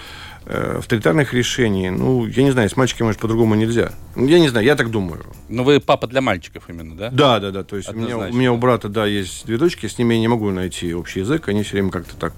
[0.46, 3.94] э, авторитарных решений, ну, я не знаю, с мальчиками, может, по-другому нельзя.
[4.18, 5.24] Ну, Я не знаю, я так думаю.
[5.48, 7.10] Ну, вы папа для мальчиков именно, да?
[7.10, 7.64] Да, да, да.
[7.64, 10.20] То есть у меня, у меня у брата, да, есть две дочки, с ними я
[10.20, 12.34] не могу найти общий язык, они все время как-то так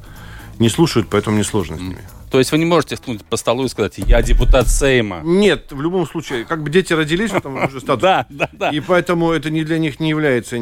[0.64, 2.02] не слушают, поэтому мне сложно с ними.
[2.32, 5.22] То есть вы не можете стукнуть по столу и сказать, я депутат Сейма.
[5.24, 7.94] Нет, в любом случае, как бы дети родились в этом уже статусе.
[8.02, 8.70] Да, да, да.
[8.70, 10.56] И поэтому это не для них не является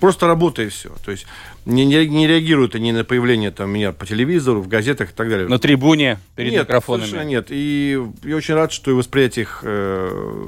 [0.00, 0.90] просто работа и все.
[1.04, 1.26] То есть
[1.66, 5.28] не, не- не реагируют они на появление там, меня по телевизору, в газетах и так
[5.28, 5.46] далее.
[5.46, 7.06] На трибуне перед нет, микрофонами.
[7.06, 7.46] совершенно нет.
[7.50, 10.46] И я очень рад, что и восприятие их э,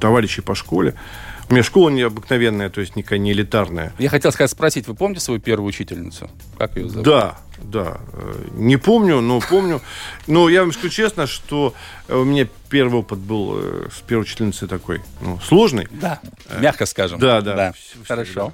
[0.00, 0.94] товарищей по школе.
[1.48, 3.92] У меня школа необыкновенная, то есть никакая не элитарная.
[3.98, 6.30] Я хотел сказать, спросить, вы помните свою первую учительницу?
[6.56, 7.04] Как ее зовут?
[7.04, 7.98] Да, да.
[8.14, 9.82] Э, Не помню, но помню.
[10.26, 11.74] Но я вам скажу честно, что
[12.08, 15.86] э, у меня первый опыт был э, с первой учительницей такой, ну, сложный.
[15.90, 16.18] Да.
[16.60, 17.18] Мягко скажем.
[17.18, 17.70] да, да.
[17.70, 18.52] Вс- Хорошо.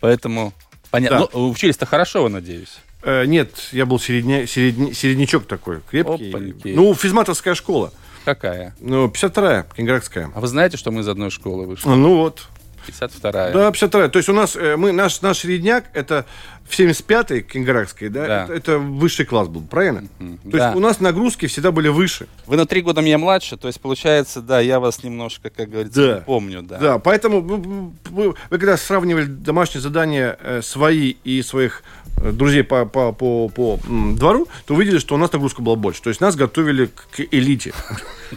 [0.00, 0.52] Поэтому
[0.90, 1.20] понятно.
[1.20, 1.28] Да.
[1.32, 2.78] Ну, учились-то хорошо, вы, надеюсь.
[3.02, 6.28] Э, Нет, я был середня- середня- середнячок такой, крепкий.
[6.30, 6.68] Опаньки.
[6.74, 7.92] Ну, физматовская школа.
[8.26, 8.74] Какая?
[8.80, 10.32] Ну, 52-я, Ленинградская.
[10.34, 11.88] А вы знаете, что мы из одной школы вышли?
[11.88, 12.42] Ну вот.
[12.88, 13.52] 52-я.
[13.52, 16.26] Да, 52 То есть у нас, э, мы, наш, наш середняк, это
[16.68, 18.44] в 75-й Кенградской, да, Да.
[18.44, 20.02] Это, это высший класс был, правильно?
[20.18, 20.64] То Да.
[20.66, 22.26] есть у нас нагрузки всегда были выше.
[22.46, 26.06] Вы на три года меня младше, то есть получается, да, я вас немножко, как говорится,
[26.06, 26.22] Да.
[26.26, 26.78] помню, да.
[26.78, 27.92] Да, поэтому вы, вы-
[28.30, 31.82] вы- когда сравнивали домашние задания э, свои и своих
[32.18, 33.78] э, друзей по, по, по, по,
[34.14, 36.00] двору, то увидели, что у нас нагрузка была больше.
[36.02, 37.72] То есть нас готовили к, элите.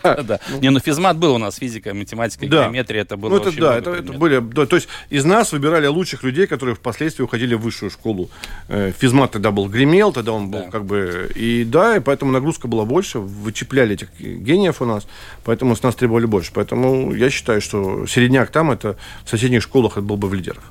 [0.04, 0.39] Да.
[0.62, 3.92] Не, ну физмат был у нас, физика, математика, геометрия, это было Ну, это да, это,
[4.04, 4.39] были.
[4.68, 8.19] то есть из нас выбирали лучших людей, которые впоследствии уходили в высшую школу.
[8.68, 10.70] Э, Физмат тогда был гремел, тогда он был Да.
[10.72, 11.32] как бы.
[11.36, 15.08] И да, и поэтому нагрузка была больше, вычепляли этих гениев у нас,
[15.46, 16.52] поэтому с нас требовали больше.
[16.54, 20.64] Поэтому я считаю, что середняк там это в соседних школах это был бы в лидерах.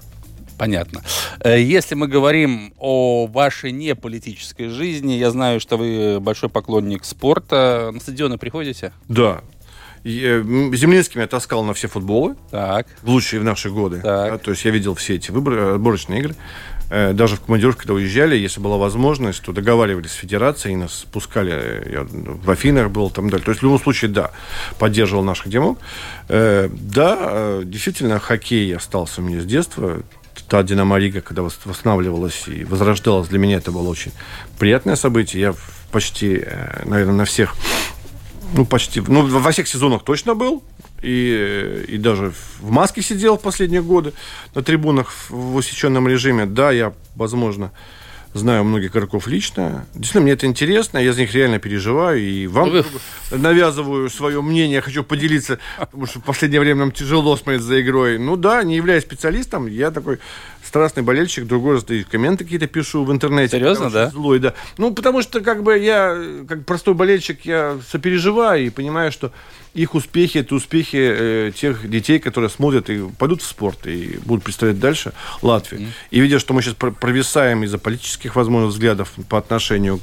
[0.59, 1.03] Понятно.
[1.41, 7.91] Э, Если мы говорим о вашей неполитической жизни, я знаю, что вы большой поклонник спорта.
[7.95, 8.93] На стадионы приходите?
[9.09, 9.41] Да.
[10.05, 10.43] Э,
[10.75, 12.87] Землинским я таскал на все футболы, Так.
[13.05, 14.01] лучшие в наши годы.
[14.03, 14.43] Так.
[14.43, 16.35] То есть я видел все эти выборы, отборочные игры.
[16.91, 21.53] Э, Даже в командировке, когда уезжали, если была возможность, то договаривались с федерацией, нас спускали.
[21.55, 23.45] э, Я в Афинах был, там далее.
[23.45, 24.31] То есть в любом случае, да,
[24.79, 25.79] поддерживал наш где.
[26.29, 30.03] Э, Да, действительно, хоккей остался у меня с детства.
[30.49, 34.13] Та Динамо Рига, когда вос- восстанавливалась и возрождалась, для меня это было очень
[34.59, 35.43] приятное событие.
[35.43, 35.55] Я
[35.93, 36.43] почти,
[36.85, 37.55] наверное, на всех
[38.55, 39.03] ну, почти.
[39.07, 40.63] Ну, во всех сезонах точно был.
[41.01, 44.13] И, и даже в маске сидел в последние годы
[44.55, 46.45] на трибунах в усеченном режиме.
[46.47, 47.71] Да, я, возможно,
[48.35, 49.87] знаю многих игроков лично.
[49.95, 52.21] Действительно, мне это интересно, я за них реально переживаю.
[52.21, 52.85] И вам Вы-
[53.31, 58.19] навязываю свое мнение, хочу поделиться, потому что в последнее время нам тяжело смотреть за игрой.
[58.19, 60.19] Ну да, не являясь специалистом, я такой
[60.65, 63.57] страстный болельщик, другой раз и комменты какие-то пишу в интернете.
[63.57, 64.11] Серьезно, да?
[64.11, 64.55] Злой, да.
[64.77, 69.33] Ну, потому что, как бы, я, как простой болельщик, я сопереживаю и понимаю, что
[69.83, 74.45] их успехи– это успехи э, тех детей, которые смотрят и пойдут в спорт, и будут
[74.45, 75.13] представлять дальше
[75.43, 75.89] Латвию.
[76.11, 80.01] И видя, что мы сейчас про- провисаем из-за политических, возможно, взглядов по отношению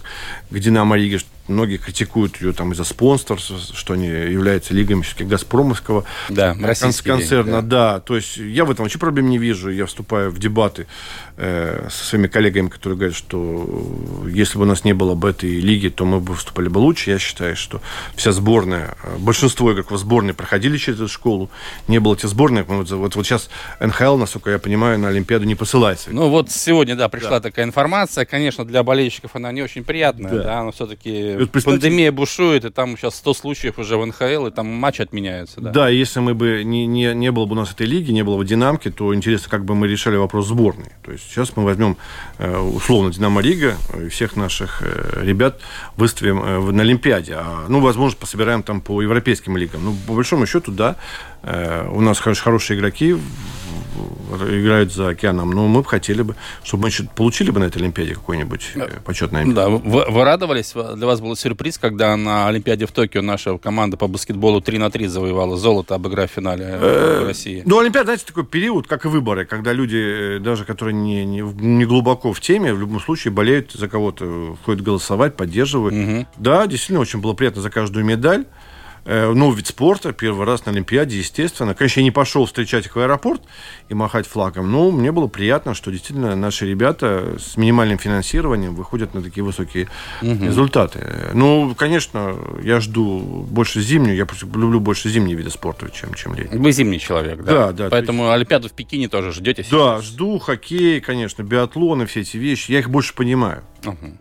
[0.49, 3.37] к «Динамо Риге», многие критикуют ее там из-за спонсорства,
[3.73, 7.51] что они являются лигами все-таки «Газпромовского» Да, кон- концерна.
[7.61, 7.99] деньги, да.
[7.99, 9.69] то есть я в этом вообще проблем не вижу.
[9.69, 10.87] Я вступаю в дебаты
[11.37, 13.67] э, со своими коллегами, которые говорят, что
[14.27, 17.11] если бы у нас не было бы этой лиги, то мы бы выступали бы лучше.
[17.11, 17.81] Я считаю, что
[18.15, 21.49] вся сборная, э, большинство игроков сборной проходили через эту школу.
[21.87, 22.67] Не было этих сборных.
[22.67, 26.09] Вот, вот, вот сейчас НХЛ, насколько я понимаю, на Олимпиаду не посылается.
[26.11, 28.25] Ну вот сегодня, да, пришла такая информация.
[28.25, 30.43] Конечно, для болельщиков она не очень приятная, Да.
[30.43, 34.47] да, но все-таки вот представьте- пандемия бушует, и там сейчас 100 случаев уже в НХЛ,
[34.47, 35.71] и там матчи отменяются, да.
[35.71, 38.37] Да, если мы бы не, не, не было бы у нас этой лиги, не было
[38.37, 40.91] бы динамки, то интересно, как бы мы решали вопрос сборной.
[41.03, 41.97] То есть сейчас мы возьмем
[42.37, 43.75] э, условно Динамо Рига
[44.09, 45.59] всех наших э, ребят
[45.97, 47.33] выставим э, на Олимпиаде.
[47.37, 49.83] А, ну, возможно, пособираем там по европейским лигам.
[49.83, 50.95] Ну, по большому счету, да,
[51.91, 53.15] у нас хорош- хорошие игроки
[54.49, 57.77] играют за океаном, но мы бы хотели бы, чтобы мы еще получили бы на этой
[57.81, 59.61] Олимпиаде какое-нибудь э, почетное место.
[59.61, 60.73] Да, вы, вы радовались?
[60.73, 64.89] Для вас был сюрприз, когда на Олимпиаде в Токио наша команда по баскетболу 3 на
[64.89, 67.63] 3 завоевала золото, обыграв в финале э, России.
[67.65, 71.41] Ну, Олимпиада, знаете, такой период, как и выборы, когда люди, э, даже которые не, не,
[71.43, 75.95] в- не глубоко в теме, в любом случае болеют за кого-то, ходят голосовать, поддерживают.
[75.95, 76.27] Мгм.
[76.37, 78.45] Да, действительно, очень было приятно за каждую медаль.
[79.05, 81.75] Э, Ну, вид спорта, первый раз на Олимпиаде, естественно.
[81.75, 83.41] Конечно, я не пошел встречать их в аэропорт
[83.87, 89.13] и махать флагом, но мне было приятно, что действительно наши ребята с минимальным финансированием выходят
[89.13, 89.87] на такие высокие
[90.21, 90.99] результаты.
[91.03, 96.33] Э, Ну, конечно, я жду больше зимнюю, я люблю больше зимние виды спорта, чем, чем
[96.33, 96.59] летние.
[96.59, 97.67] Вы зимний человек, да?
[97.67, 99.67] Да, да, Поэтому Олимпиаду в Пекине тоже ждете Да,
[99.99, 100.05] сейчас?
[100.05, 102.71] жду хоккей, конечно, биатлон и все эти вещи.
[102.71, 103.61] Я их больше понимаю.
[103.83, 104.17] Мгм.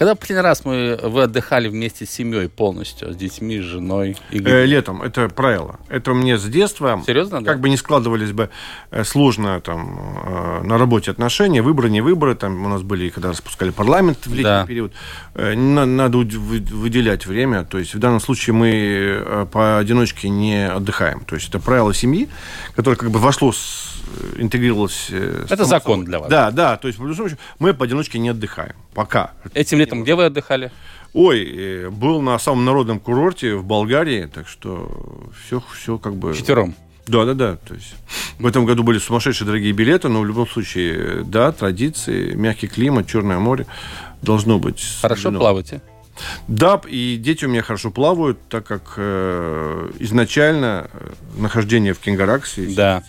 [0.00, 4.16] Когда последний раз мы, вы отдыхали вместе с семьей полностью, с детьми, с женой?
[4.30, 4.42] И...
[4.42, 5.78] Э, летом, это правило.
[5.90, 7.02] Это мне с детства.
[7.06, 7.52] Серьезно, да?
[7.52, 8.48] Как бы не складывались бы
[8.90, 13.28] э, сложно там э, на работе отношения, выборы, не выборы, там у нас были, когда
[13.28, 14.64] распускали парламент в летний да.
[14.64, 14.94] период,
[15.34, 21.50] э, надо выделять время, то есть в данном случае мы поодиночке не отдыхаем, то есть
[21.50, 22.30] это правило семьи,
[22.74, 23.52] которое как бы вошло
[24.36, 25.10] интегрировалось.
[25.10, 26.30] Это закон для вас.
[26.30, 26.76] Да, да.
[26.76, 26.98] То есть,
[27.58, 28.74] мы поодиночке не отдыхаем.
[29.00, 29.30] Пока.
[29.54, 30.70] Этим летом где вы отдыхали?
[31.14, 36.34] Ой, э, был на самом народном курорте в Болгарии, так что все, все как бы...
[36.34, 36.74] Четвером?
[37.06, 37.56] Да, да, да.
[37.56, 37.94] То есть
[38.38, 43.06] в этом году были сумасшедшие дорогие билеты, но в любом случае, да, традиции, мягкий климат,
[43.06, 43.64] Черное море
[44.20, 44.84] должно быть.
[45.00, 45.40] Хорошо соблюдено.
[45.40, 45.80] плаваете?
[46.48, 52.66] Да, и дети у меня хорошо плавают, так как э, изначально э, нахождение в Кингараксе,
[52.74, 53.02] да.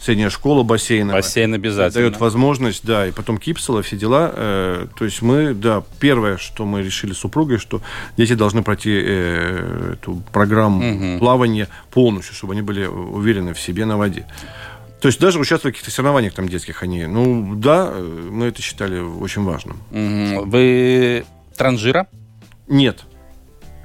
[0.00, 1.12] средняя школа бассейна.
[1.12, 2.08] Бассейн обязательно.
[2.08, 4.32] Дает возможность, да, и потом кипсела, все дела.
[4.34, 7.82] Э, то есть мы, да, первое, что мы решили с супругой, что
[8.16, 11.18] дети должны пройти э, эту программу угу.
[11.18, 14.26] плавания полностью, чтобы они были уверены в себе на воде.
[15.00, 18.60] То есть даже участвовать в каких-то соревнованиях там детских они, ну да, э, мы это
[18.60, 19.78] считали очень важным.
[19.90, 21.24] Вы
[21.56, 22.06] транжира?
[22.70, 23.04] Нет.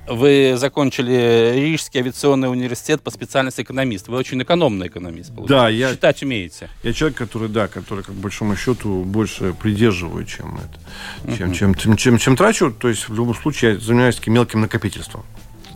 [0.08, 4.08] Вы закончили Рижский авиационный университет по специальности экономист.
[4.08, 5.30] Вы очень экономный экономист.
[5.30, 5.56] Получается.
[5.56, 5.92] Да, я...
[5.92, 6.70] Считать умеете.
[6.84, 11.56] Я человек, который, да, который, как большому счету, больше придерживаю, чем это, чем, uh-huh.
[11.56, 12.72] чем, чем, чем, чем трачу.
[12.72, 15.26] То есть, в любом случае, я занимаюсь таким мелким накопительством.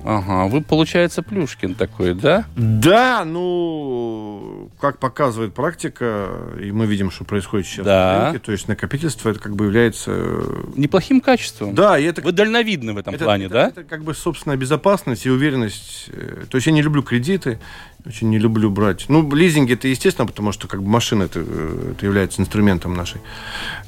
[0.04, 2.46] Ага, вы, получается, Плюшкин такой, да?
[2.56, 6.30] Да, ну, как показывает практика,
[6.62, 8.18] и мы видим, что происходит сейчас да.
[8.18, 10.12] на рынке, то есть накопительство, это как бы является...
[10.12, 11.76] Э, Неплохим качеством.
[11.76, 12.22] Да, и это...
[12.22, 13.68] Вы дальновидны в этом это, плане, это, да?
[13.68, 16.10] Это, это как бы собственная безопасность и уверенность.
[16.10, 17.60] Э, то есть я не люблю кредиты,
[18.06, 19.06] очень не люблю брать.
[19.08, 23.22] Ну, лизинг это естественно, потому что как бы машина это, э, это является инструментом нашей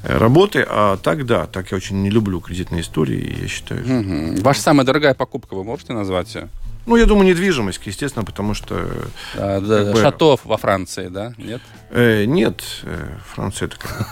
[0.02, 0.64] э, работы.
[0.68, 3.82] А так, да, так я очень не люблю кредитные истории, я считаю.
[3.82, 4.42] Угу.
[4.42, 6.48] Ваша самая дорогая покупка, вы можете назвать ее?
[6.84, 8.88] Ну, я думаю, недвижимость, естественно, потому что...
[9.36, 10.00] А, да, бы...
[10.00, 11.32] Шатов во Франции, да?
[11.38, 11.62] Нет?
[11.90, 14.08] Э, нет, э, Франция это как...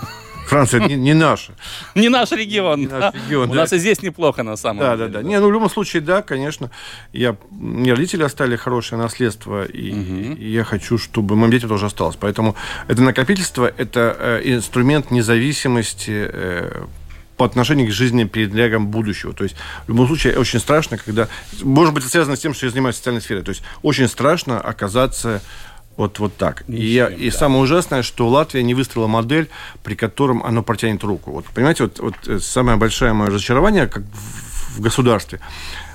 [0.50, 1.52] Франция не, не наша.
[1.94, 2.80] Не наш регион.
[2.80, 4.96] Не наш регион У нас и здесь неплохо на самом деле.
[4.96, 5.22] Да, да, да.
[5.22, 6.70] Не, ну в любом случае, да, конечно.
[7.12, 12.16] Я, мне родители оставили хорошее наследство, и, я хочу, чтобы моим детям тоже осталось.
[12.18, 12.56] Поэтому
[12.88, 16.84] это накопительство, это э, инструмент независимости э,
[17.36, 19.32] по отношению к жизненным передрягам будущего.
[19.32, 21.28] То есть, в любом случае, очень страшно, когда...
[21.62, 23.44] Может быть, это связано с тем, что я занимаюсь социальной сферой.
[23.44, 25.40] То есть, очень страшно оказаться
[26.00, 26.64] вот, вот так.
[26.66, 27.14] И, да.
[27.14, 29.50] и самое ужасное, что Латвия не выстроила модель,
[29.82, 31.30] при котором оно протянет руку.
[31.30, 35.40] Вот, понимаете, вот, вот э, самое большое мое разочарование как в, в государстве–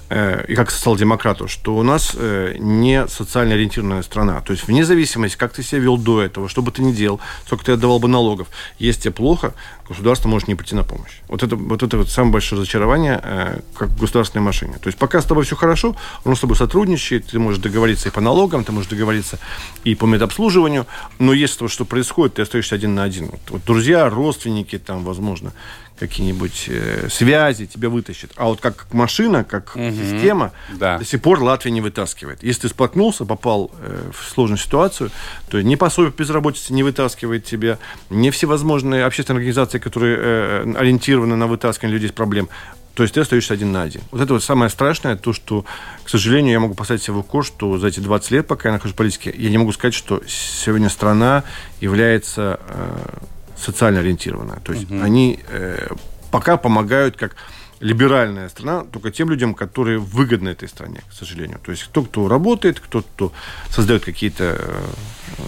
[0.08, 4.42] Э, и как социал-демократу, что у нас э, не социально ориентированная страна.
[4.42, 7.20] То есть вне зависимости, как ты себя вел до этого, что бы ты ни делал,
[7.46, 9.56] сколько ты отдавал бы налогов, если тебе плохо,
[9.90, 11.22] государство может не прийти на помощь.
[11.28, 14.74] Вот это вот, это вот самое большое разочарование э, как в государственной машине.
[14.74, 18.12] То есть пока с тобой все хорошо, он с тобой сотрудничает, ты можешь договориться и
[18.12, 19.40] по налогам, ты можешь договориться
[19.84, 20.86] и по медобслуживанию,
[21.18, 23.30] но если то, что происходит, ты остаешься один на один.
[23.32, 25.52] Вот, вот друзья, родственники, там, возможно,
[26.00, 28.32] какие-нибудь э, связи тебя вытащит.
[28.36, 29.92] А вот как машина, как угу.
[29.92, 30.98] система, да.
[30.98, 32.44] до сих пор Латвия не вытаскивает.
[32.44, 35.12] Если ты споткнулся, попал э, в сложную ситуацию,
[35.50, 37.78] то не пособие по безработице не вытаскивает тебя,
[38.10, 42.50] не всевозможные общественные организации, которые э, ориентированы на вытаскивание людей из проблем,
[42.96, 44.02] то есть ты остаешься один на один.
[44.12, 45.66] Вот это вот самое страшное, то, что,
[46.04, 48.74] к сожалению, я могу поставить себе в укор, что за эти 20 лет, пока я
[48.74, 51.44] нахожусь в политике, я не могу сказать, что сегодня страна
[51.82, 53.18] является э,
[53.58, 54.60] социально ориентированная.
[54.64, 55.02] То есть угу.
[55.02, 55.88] они э,
[56.32, 57.36] пока помогают как
[57.80, 61.60] либеральная страна только тем людям, которые выгодны этой стране, к сожалению.
[61.64, 63.32] То есть кто, кто работает, кто, кто
[63.70, 65.44] создает какие-то э,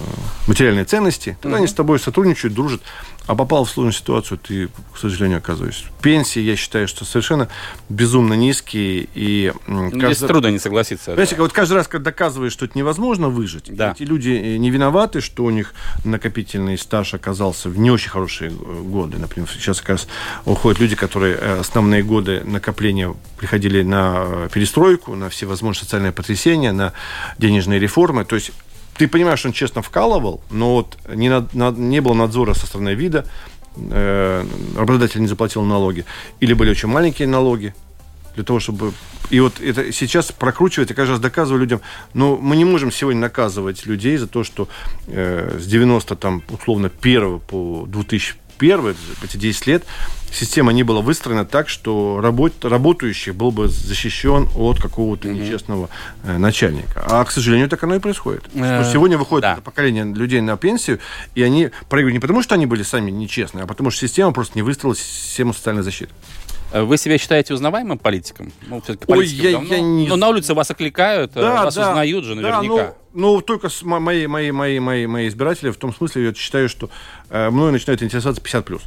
[0.47, 1.63] материальные ценности, тогда угу.
[1.63, 2.81] они с тобой сотрудничают, дружат.
[3.27, 5.83] А попал в сложную ситуацию, ты, к сожалению, оказываешься.
[6.01, 7.49] Пенсии, я считаю, что совершенно
[7.89, 9.09] безумно низкие.
[9.13, 10.13] И каждый...
[10.13, 11.07] Здесь трудно не согласиться.
[11.07, 11.41] Понимаете, да.
[11.41, 13.91] вот каждый раз, когда доказываешь, что это невозможно выжить, да.
[13.91, 15.73] эти люди э, не виноваты, что у них
[16.05, 19.17] накопительный стаж оказался в не очень хорошие э, годы.
[19.17, 20.07] Например, сейчас как раз
[20.45, 26.93] уходят люди, которые э, основные годы накопления приходили на перестройку, на всевозможные социальные потрясения, на
[27.37, 28.23] денежные реформы.
[28.23, 28.53] То есть
[28.97, 32.65] ты понимаешь, что он честно вкалывал, но вот не, над, над, не было надзора со
[32.65, 33.25] стороны вида,
[33.75, 36.05] э, работодатель не заплатил налоги,
[36.39, 37.73] или были очень маленькие налоги,
[38.35, 38.93] для того, чтобы...
[39.29, 41.81] И вот это сейчас прокручивает, и каждый раз доказываю людям,
[42.13, 44.69] но мы не можем сегодня наказывать людей за то, что
[45.07, 49.83] э, с 90, там, условно, 1 по 2000 первые, эти 10 лет,
[50.31, 55.33] система не была выстроена так, что работ, работающий был бы защищен от какого-то mm-hmm.
[55.33, 55.89] нечестного
[56.23, 57.03] э, начальника.
[57.05, 58.43] А, к сожалению, так оно и происходит.
[58.53, 59.59] Э, сегодня выходит да.
[59.63, 60.99] поколение людей на пенсию,
[61.35, 64.53] и они проигрывают не потому, что они были сами нечестные, а потому что система просто
[64.55, 66.11] не выстроила систему социальной защиты.
[66.71, 68.51] Э, вы себя считаете узнаваемым политиком?
[68.67, 70.07] Ну, Ой, я, я не...
[70.07, 72.61] Но на улице вас окликают, э, да, вас да, узнают же наверняка.
[72.61, 76.33] Да, ну, ну, только с, мои, мои, мои, мои, мои избиратели, в том смысле, я
[76.35, 76.89] считаю, что
[77.31, 78.79] э, мною начинают интересоваться 50+.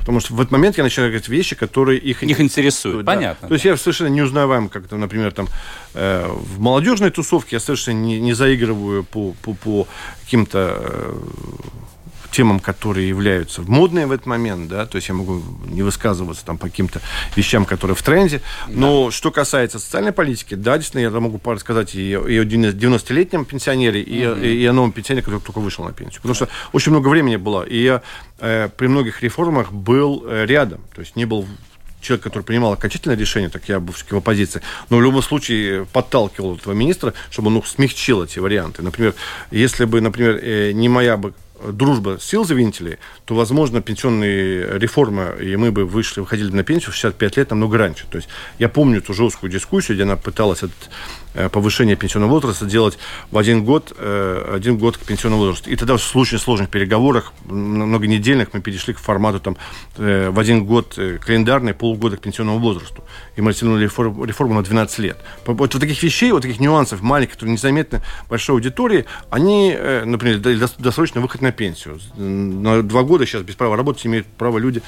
[0.00, 3.06] Потому что в этот момент я начинаю говорить вещи, которые их, их интересуют.
[3.06, 3.14] Да.
[3.14, 3.46] Понятно.
[3.46, 5.46] То есть я совершенно не узнаваем, как, например, там,
[5.94, 9.86] э, в молодежной тусовке я совершенно не, не заигрываю по, по, по
[10.24, 11.14] каким-то э,
[12.30, 16.58] темам, которые являются модные в этот момент, да, то есть я могу не высказываться там
[16.58, 17.00] по каким-то
[17.36, 19.10] вещам, которые в тренде, но да.
[19.10, 24.26] что касается социальной политики, да, действительно, я могу рассказать и, и о 90-летнем пенсионере, и,
[24.26, 24.40] угу.
[24.40, 27.36] и, и о новом пенсионере, который только вышел на пенсию, потому что очень много времени
[27.36, 28.02] было, и я
[28.38, 31.46] э, при многих реформах был э, рядом, то есть не был
[32.00, 36.56] человек, который принимал окончательное решение, так я был в оппозиции, но в любом случае подталкивал
[36.56, 38.82] этого министра, чтобы он ну, смягчил эти варианты.
[38.82, 39.14] Например,
[39.50, 41.34] если бы, например, э, не моя бы
[41.72, 46.94] дружба сил завинтили, то, возможно, пенсионная реформа, и мы бы вышли, выходили на пенсию в
[46.94, 48.06] 65 лет намного раньше.
[48.10, 50.90] То есть я помню эту жесткую дискуссию, где она пыталась этот
[51.52, 52.98] повышение пенсионного возраста делать
[53.30, 55.70] в один год, э, один год к пенсионному возрасту.
[55.70, 59.56] И тогда в случае сложных переговорах, многонедельных, мы перешли к формату там,
[59.96, 63.04] э, в один год календарный, полгода к пенсионному возрасту.
[63.36, 65.18] И мы растянули реформу на 12 лет.
[65.46, 70.38] Вот, вот таких вещей, вот таких нюансов маленьких, которые незаметны большой аудитории, они, например,
[70.78, 71.98] досрочный выход на пенсию.
[72.16, 74.82] На два года сейчас без права работать имеют право люди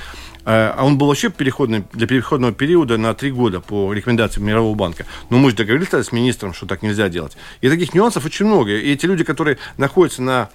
[0.45, 5.07] а он был вообще переходный, для переходного периода на три года по рекомендациям Мирового банка.
[5.31, 7.37] Но мы же договорились тогда с министром, что так нельзя делать.
[7.61, 8.73] И таких нюансов очень много.
[8.73, 10.51] И эти люди, которые находятся на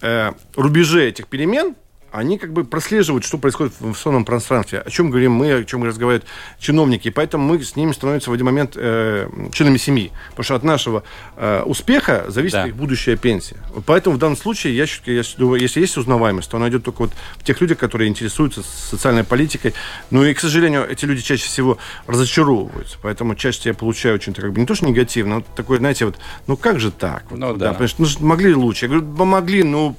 [0.00, 1.74] э, рубеже этих перемен,
[2.10, 5.84] они как бы прослеживают, что происходит в информационном пространстве, о чем говорим мы, о чем
[5.84, 6.26] разговаривают
[6.58, 10.54] чиновники, и поэтому мы с ними становимся в один момент э, членами семьи, потому что
[10.54, 11.02] от нашего
[11.36, 12.66] э, успеха зависит да.
[12.66, 13.56] их будущая пенсия.
[13.86, 15.22] Поэтому в данном случае, я считаю,
[15.54, 19.74] если есть узнаваемость, то она идет только вот в тех людях, которые интересуются социальной политикой.
[20.10, 24.52] Ну и, к сожалению, эти люди чаще всего разочаровываются, поэтому чаще я получаю очень как
[24.52, 27.24] бы не то, что негативно, но такое, знаете, вот, ну как же так?
[27.30, 27.74] Ну вот, да.
[27.74, 27.86] да.
[27.98, 28.86] Ну, могли лучше.
[28.86, 29.96] Я говорю, помогли, ну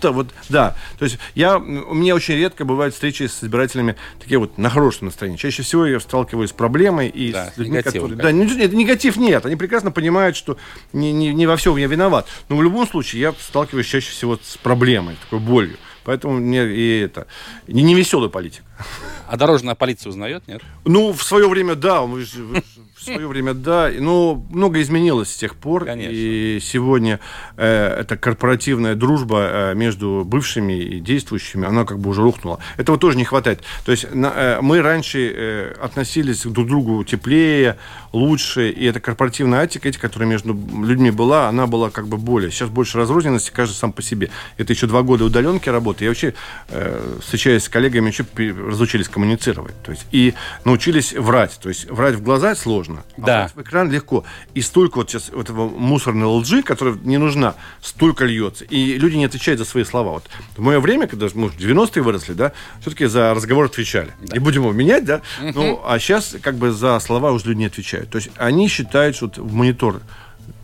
[0.00, 0.76] да, вот, да.
[0.98, 5.06] То есть я, у меня очень редко бывают встречи с избирателями такие вот на хорошем
[5.06, 5.36] настроении.
[5.36, 8.16] Чаще всего я сталкиваюсь с проблемой и да, с людьми, которые...
[8.16, 9.44] Да, нет, негатив нет.
[9.46, 10.56] Они прекрасно понимают, что
[10.92, 12.26] не, не, не во всем я виноват.
[12.48, 15.76] Но в любом случае я сталкиваюсь чаще всего с проблемой, такой болью.
[16.04, 17.26] Поэтому мне и это
[17.66, 18.62] не, не веселый политик.
[19.26, 20.62] А дорожная полиция узнает, нет?
[20.84, 22.06] Ну, в свое время, да.
[23.12, 23.90] В свое время, да.
[23.98, 25.84] Но много изменилось с тех пор.
[25.84, 26.12] Конечно.
[26.12, 27.20] И сегодня
[27.56, 32.58] э, эта корпоративная дружба э, между бывшими и действующими, она как бы уже рухнула.
[32.76, 33.62] Этого тоже не хватает.
[33.84, 37.78] То есть на, э, мы раньше э, относились друг к другу теплее,
[38.12, 38.70] лучше.
[38.70, 42.50] И эта корпоративная этика, которая между людьми была, она была как бы более.
[42.50, 44.30] Сейчас больше разрозненности, каждый сам по себе.
[44.56, 46.04] Это еще два года удаленки работы.
[46.04, 46.34] Я вообще,
[46.68, 48.24] э, встречаясь с коллегами, еще
[48.68, 49.74] разучились коммуницировать.
[49.82, 50.34] То есть, и
[50.64, 51.58] научились врать.
[51.62, 53.50] То есть врать в глаза сложно, а да.
[53.54, 54.24] в экран легко.
[54.54, 58.64] И столько вот сейчас вот этого мусорной лжи, которая не нужна, столько льется.
[58.64, 60.12] И люди не отвечают за свои слова.
[60.12, 60.24] Вот
[60.56, 64.12] в мое время, когда мы в 90-е выросли, да, все-таки за разговор отвечали.
[64.22, 64.36] Да.
[64.36, 65.22] И будем его менять, да.
[65.40, 65.52] Угу.
[65.54, 68.10] Ну, а сейчас как бы за слова уже люди не отвечают.
[68.10, 70.00] То есть они считают, что вот в монитор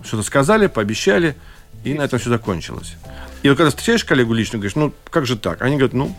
[0.04, 1.36] что-то сказали, пообещали,
[1.84, 2.96] и на этом все закончилось.
[3.42, 5.62] И вот когда встречаешь коллегу лично, говоришь, ну, как же так?
[5.62, 6.14] Они говорят, ну,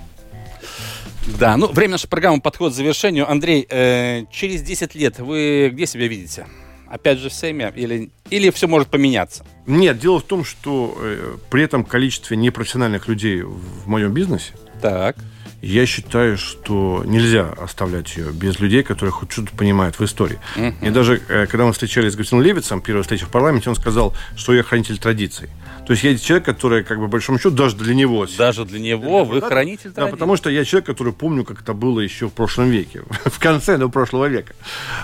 [1.27, 3.29] да, ну, время нашей программы подходит к завершению.
[3.29, 6.47] Андрей, э, через 10 лет вы где себя видите?
[6.87, 9.45] Опять же в Сейме или, или все может поменяться?
[9.65, 15.15] Нет, дело в том, что э, при этом количестве непрофессиональных людей в моем бизнесе, так.
[15.61, 20.39] Я считаю, что нельзя оставлять ее без людей, которые хоть что-то понимают в истории.
[20.55, 20.73] Uh-huh.
[20.81, 24.15] И даже э, когда мы встречались с Густином Левицем, первая встреча в парламенте, он сказал,
[24.35, 25.49] что я хранитель традиций.
[25.85, 28.25] То есть я человек, который, как бы, по большому счету, даже для него...
[28.37, 31.73] Даже для него вы да, хранитель Да, потому что я человек, который помню, как это
[31.73, 34.53] было еще в прошлом веке, в конце ну, прошлого века.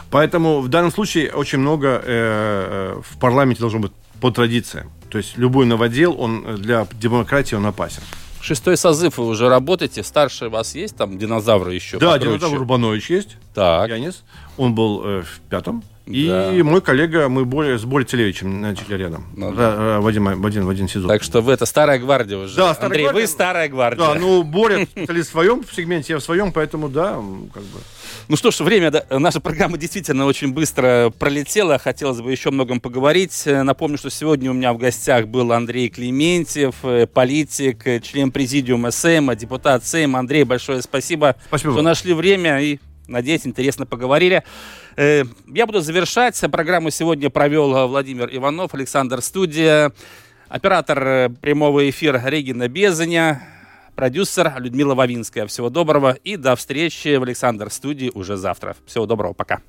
[0.09, 3.91] Поэтому в данном случае очень много э, э, в парламенте должно быть
[4.21, 4.89] по традициям.
[5.09, 8.01] То есть любой новодел, он для демократии он опасен.
[8.41, 10.03] Шестой созыв вы уже работаете.
[10.03, 11.97] Старший у вас есть там динозавры еще?
[11.97, 12.37] Да, покруче?
[12.37, 13.37] динозавр Рубанович есть.
[13.53, 13.89] Так.
[13.89, 14.23] Янис.
[14.57, 15.83] Он был э, в пятом.
[16.05, 16.63] И да.
[16.63, 19.25] мой коллега, мы более, с Борей Целевичем начали рядом.
[19.35, 19.99] Ну, да.
[19.99, 21.09] в, один, в, один, в один сезон.
[21.09, 22.55] Так что вы это старая гвардия уже.
[22.55, 23.21] Да, старая Андрей, гвардия.
[23.21, 24.05] вы старая гвардия.
[24.05, 27.21] Да, ну Боря в своем сегменте, я в своем, поэтому да,
[27.53, 27.79] как бы.
[28.29, 31.77] Ну что ж, время да, наша программа действительно очень быстро пролетела.
[31.77, 33.43] Хотелось бы еще о многом поговорить.
[33.45, 38.91] Напомню, что сегодня у меня в гостях был Андрей Клементьев, э, политик, э, член президиума
[38.91, 40.17] СЭМа, депутат СЭМ.
[40.17, 44.43] Андрей, большое спасибо, спасибо что нашли время и, надеюсь, интересно поговорили.
[44.97, 46.37] Э, я буду завершать.
[46.51, 49.93] Программу сегодня провел Владимир Иванов, Александр Студия,
[50.49, 53.56] оператор прямого эфира Регина Безаня.
[53.97, 55.47] Продюсер Людмила Вавинская.
[55.47, 58.77] Всего доброго и до встречи в Александр студии уже завтра.
[58.85, 59.61] Всего доброго, пока.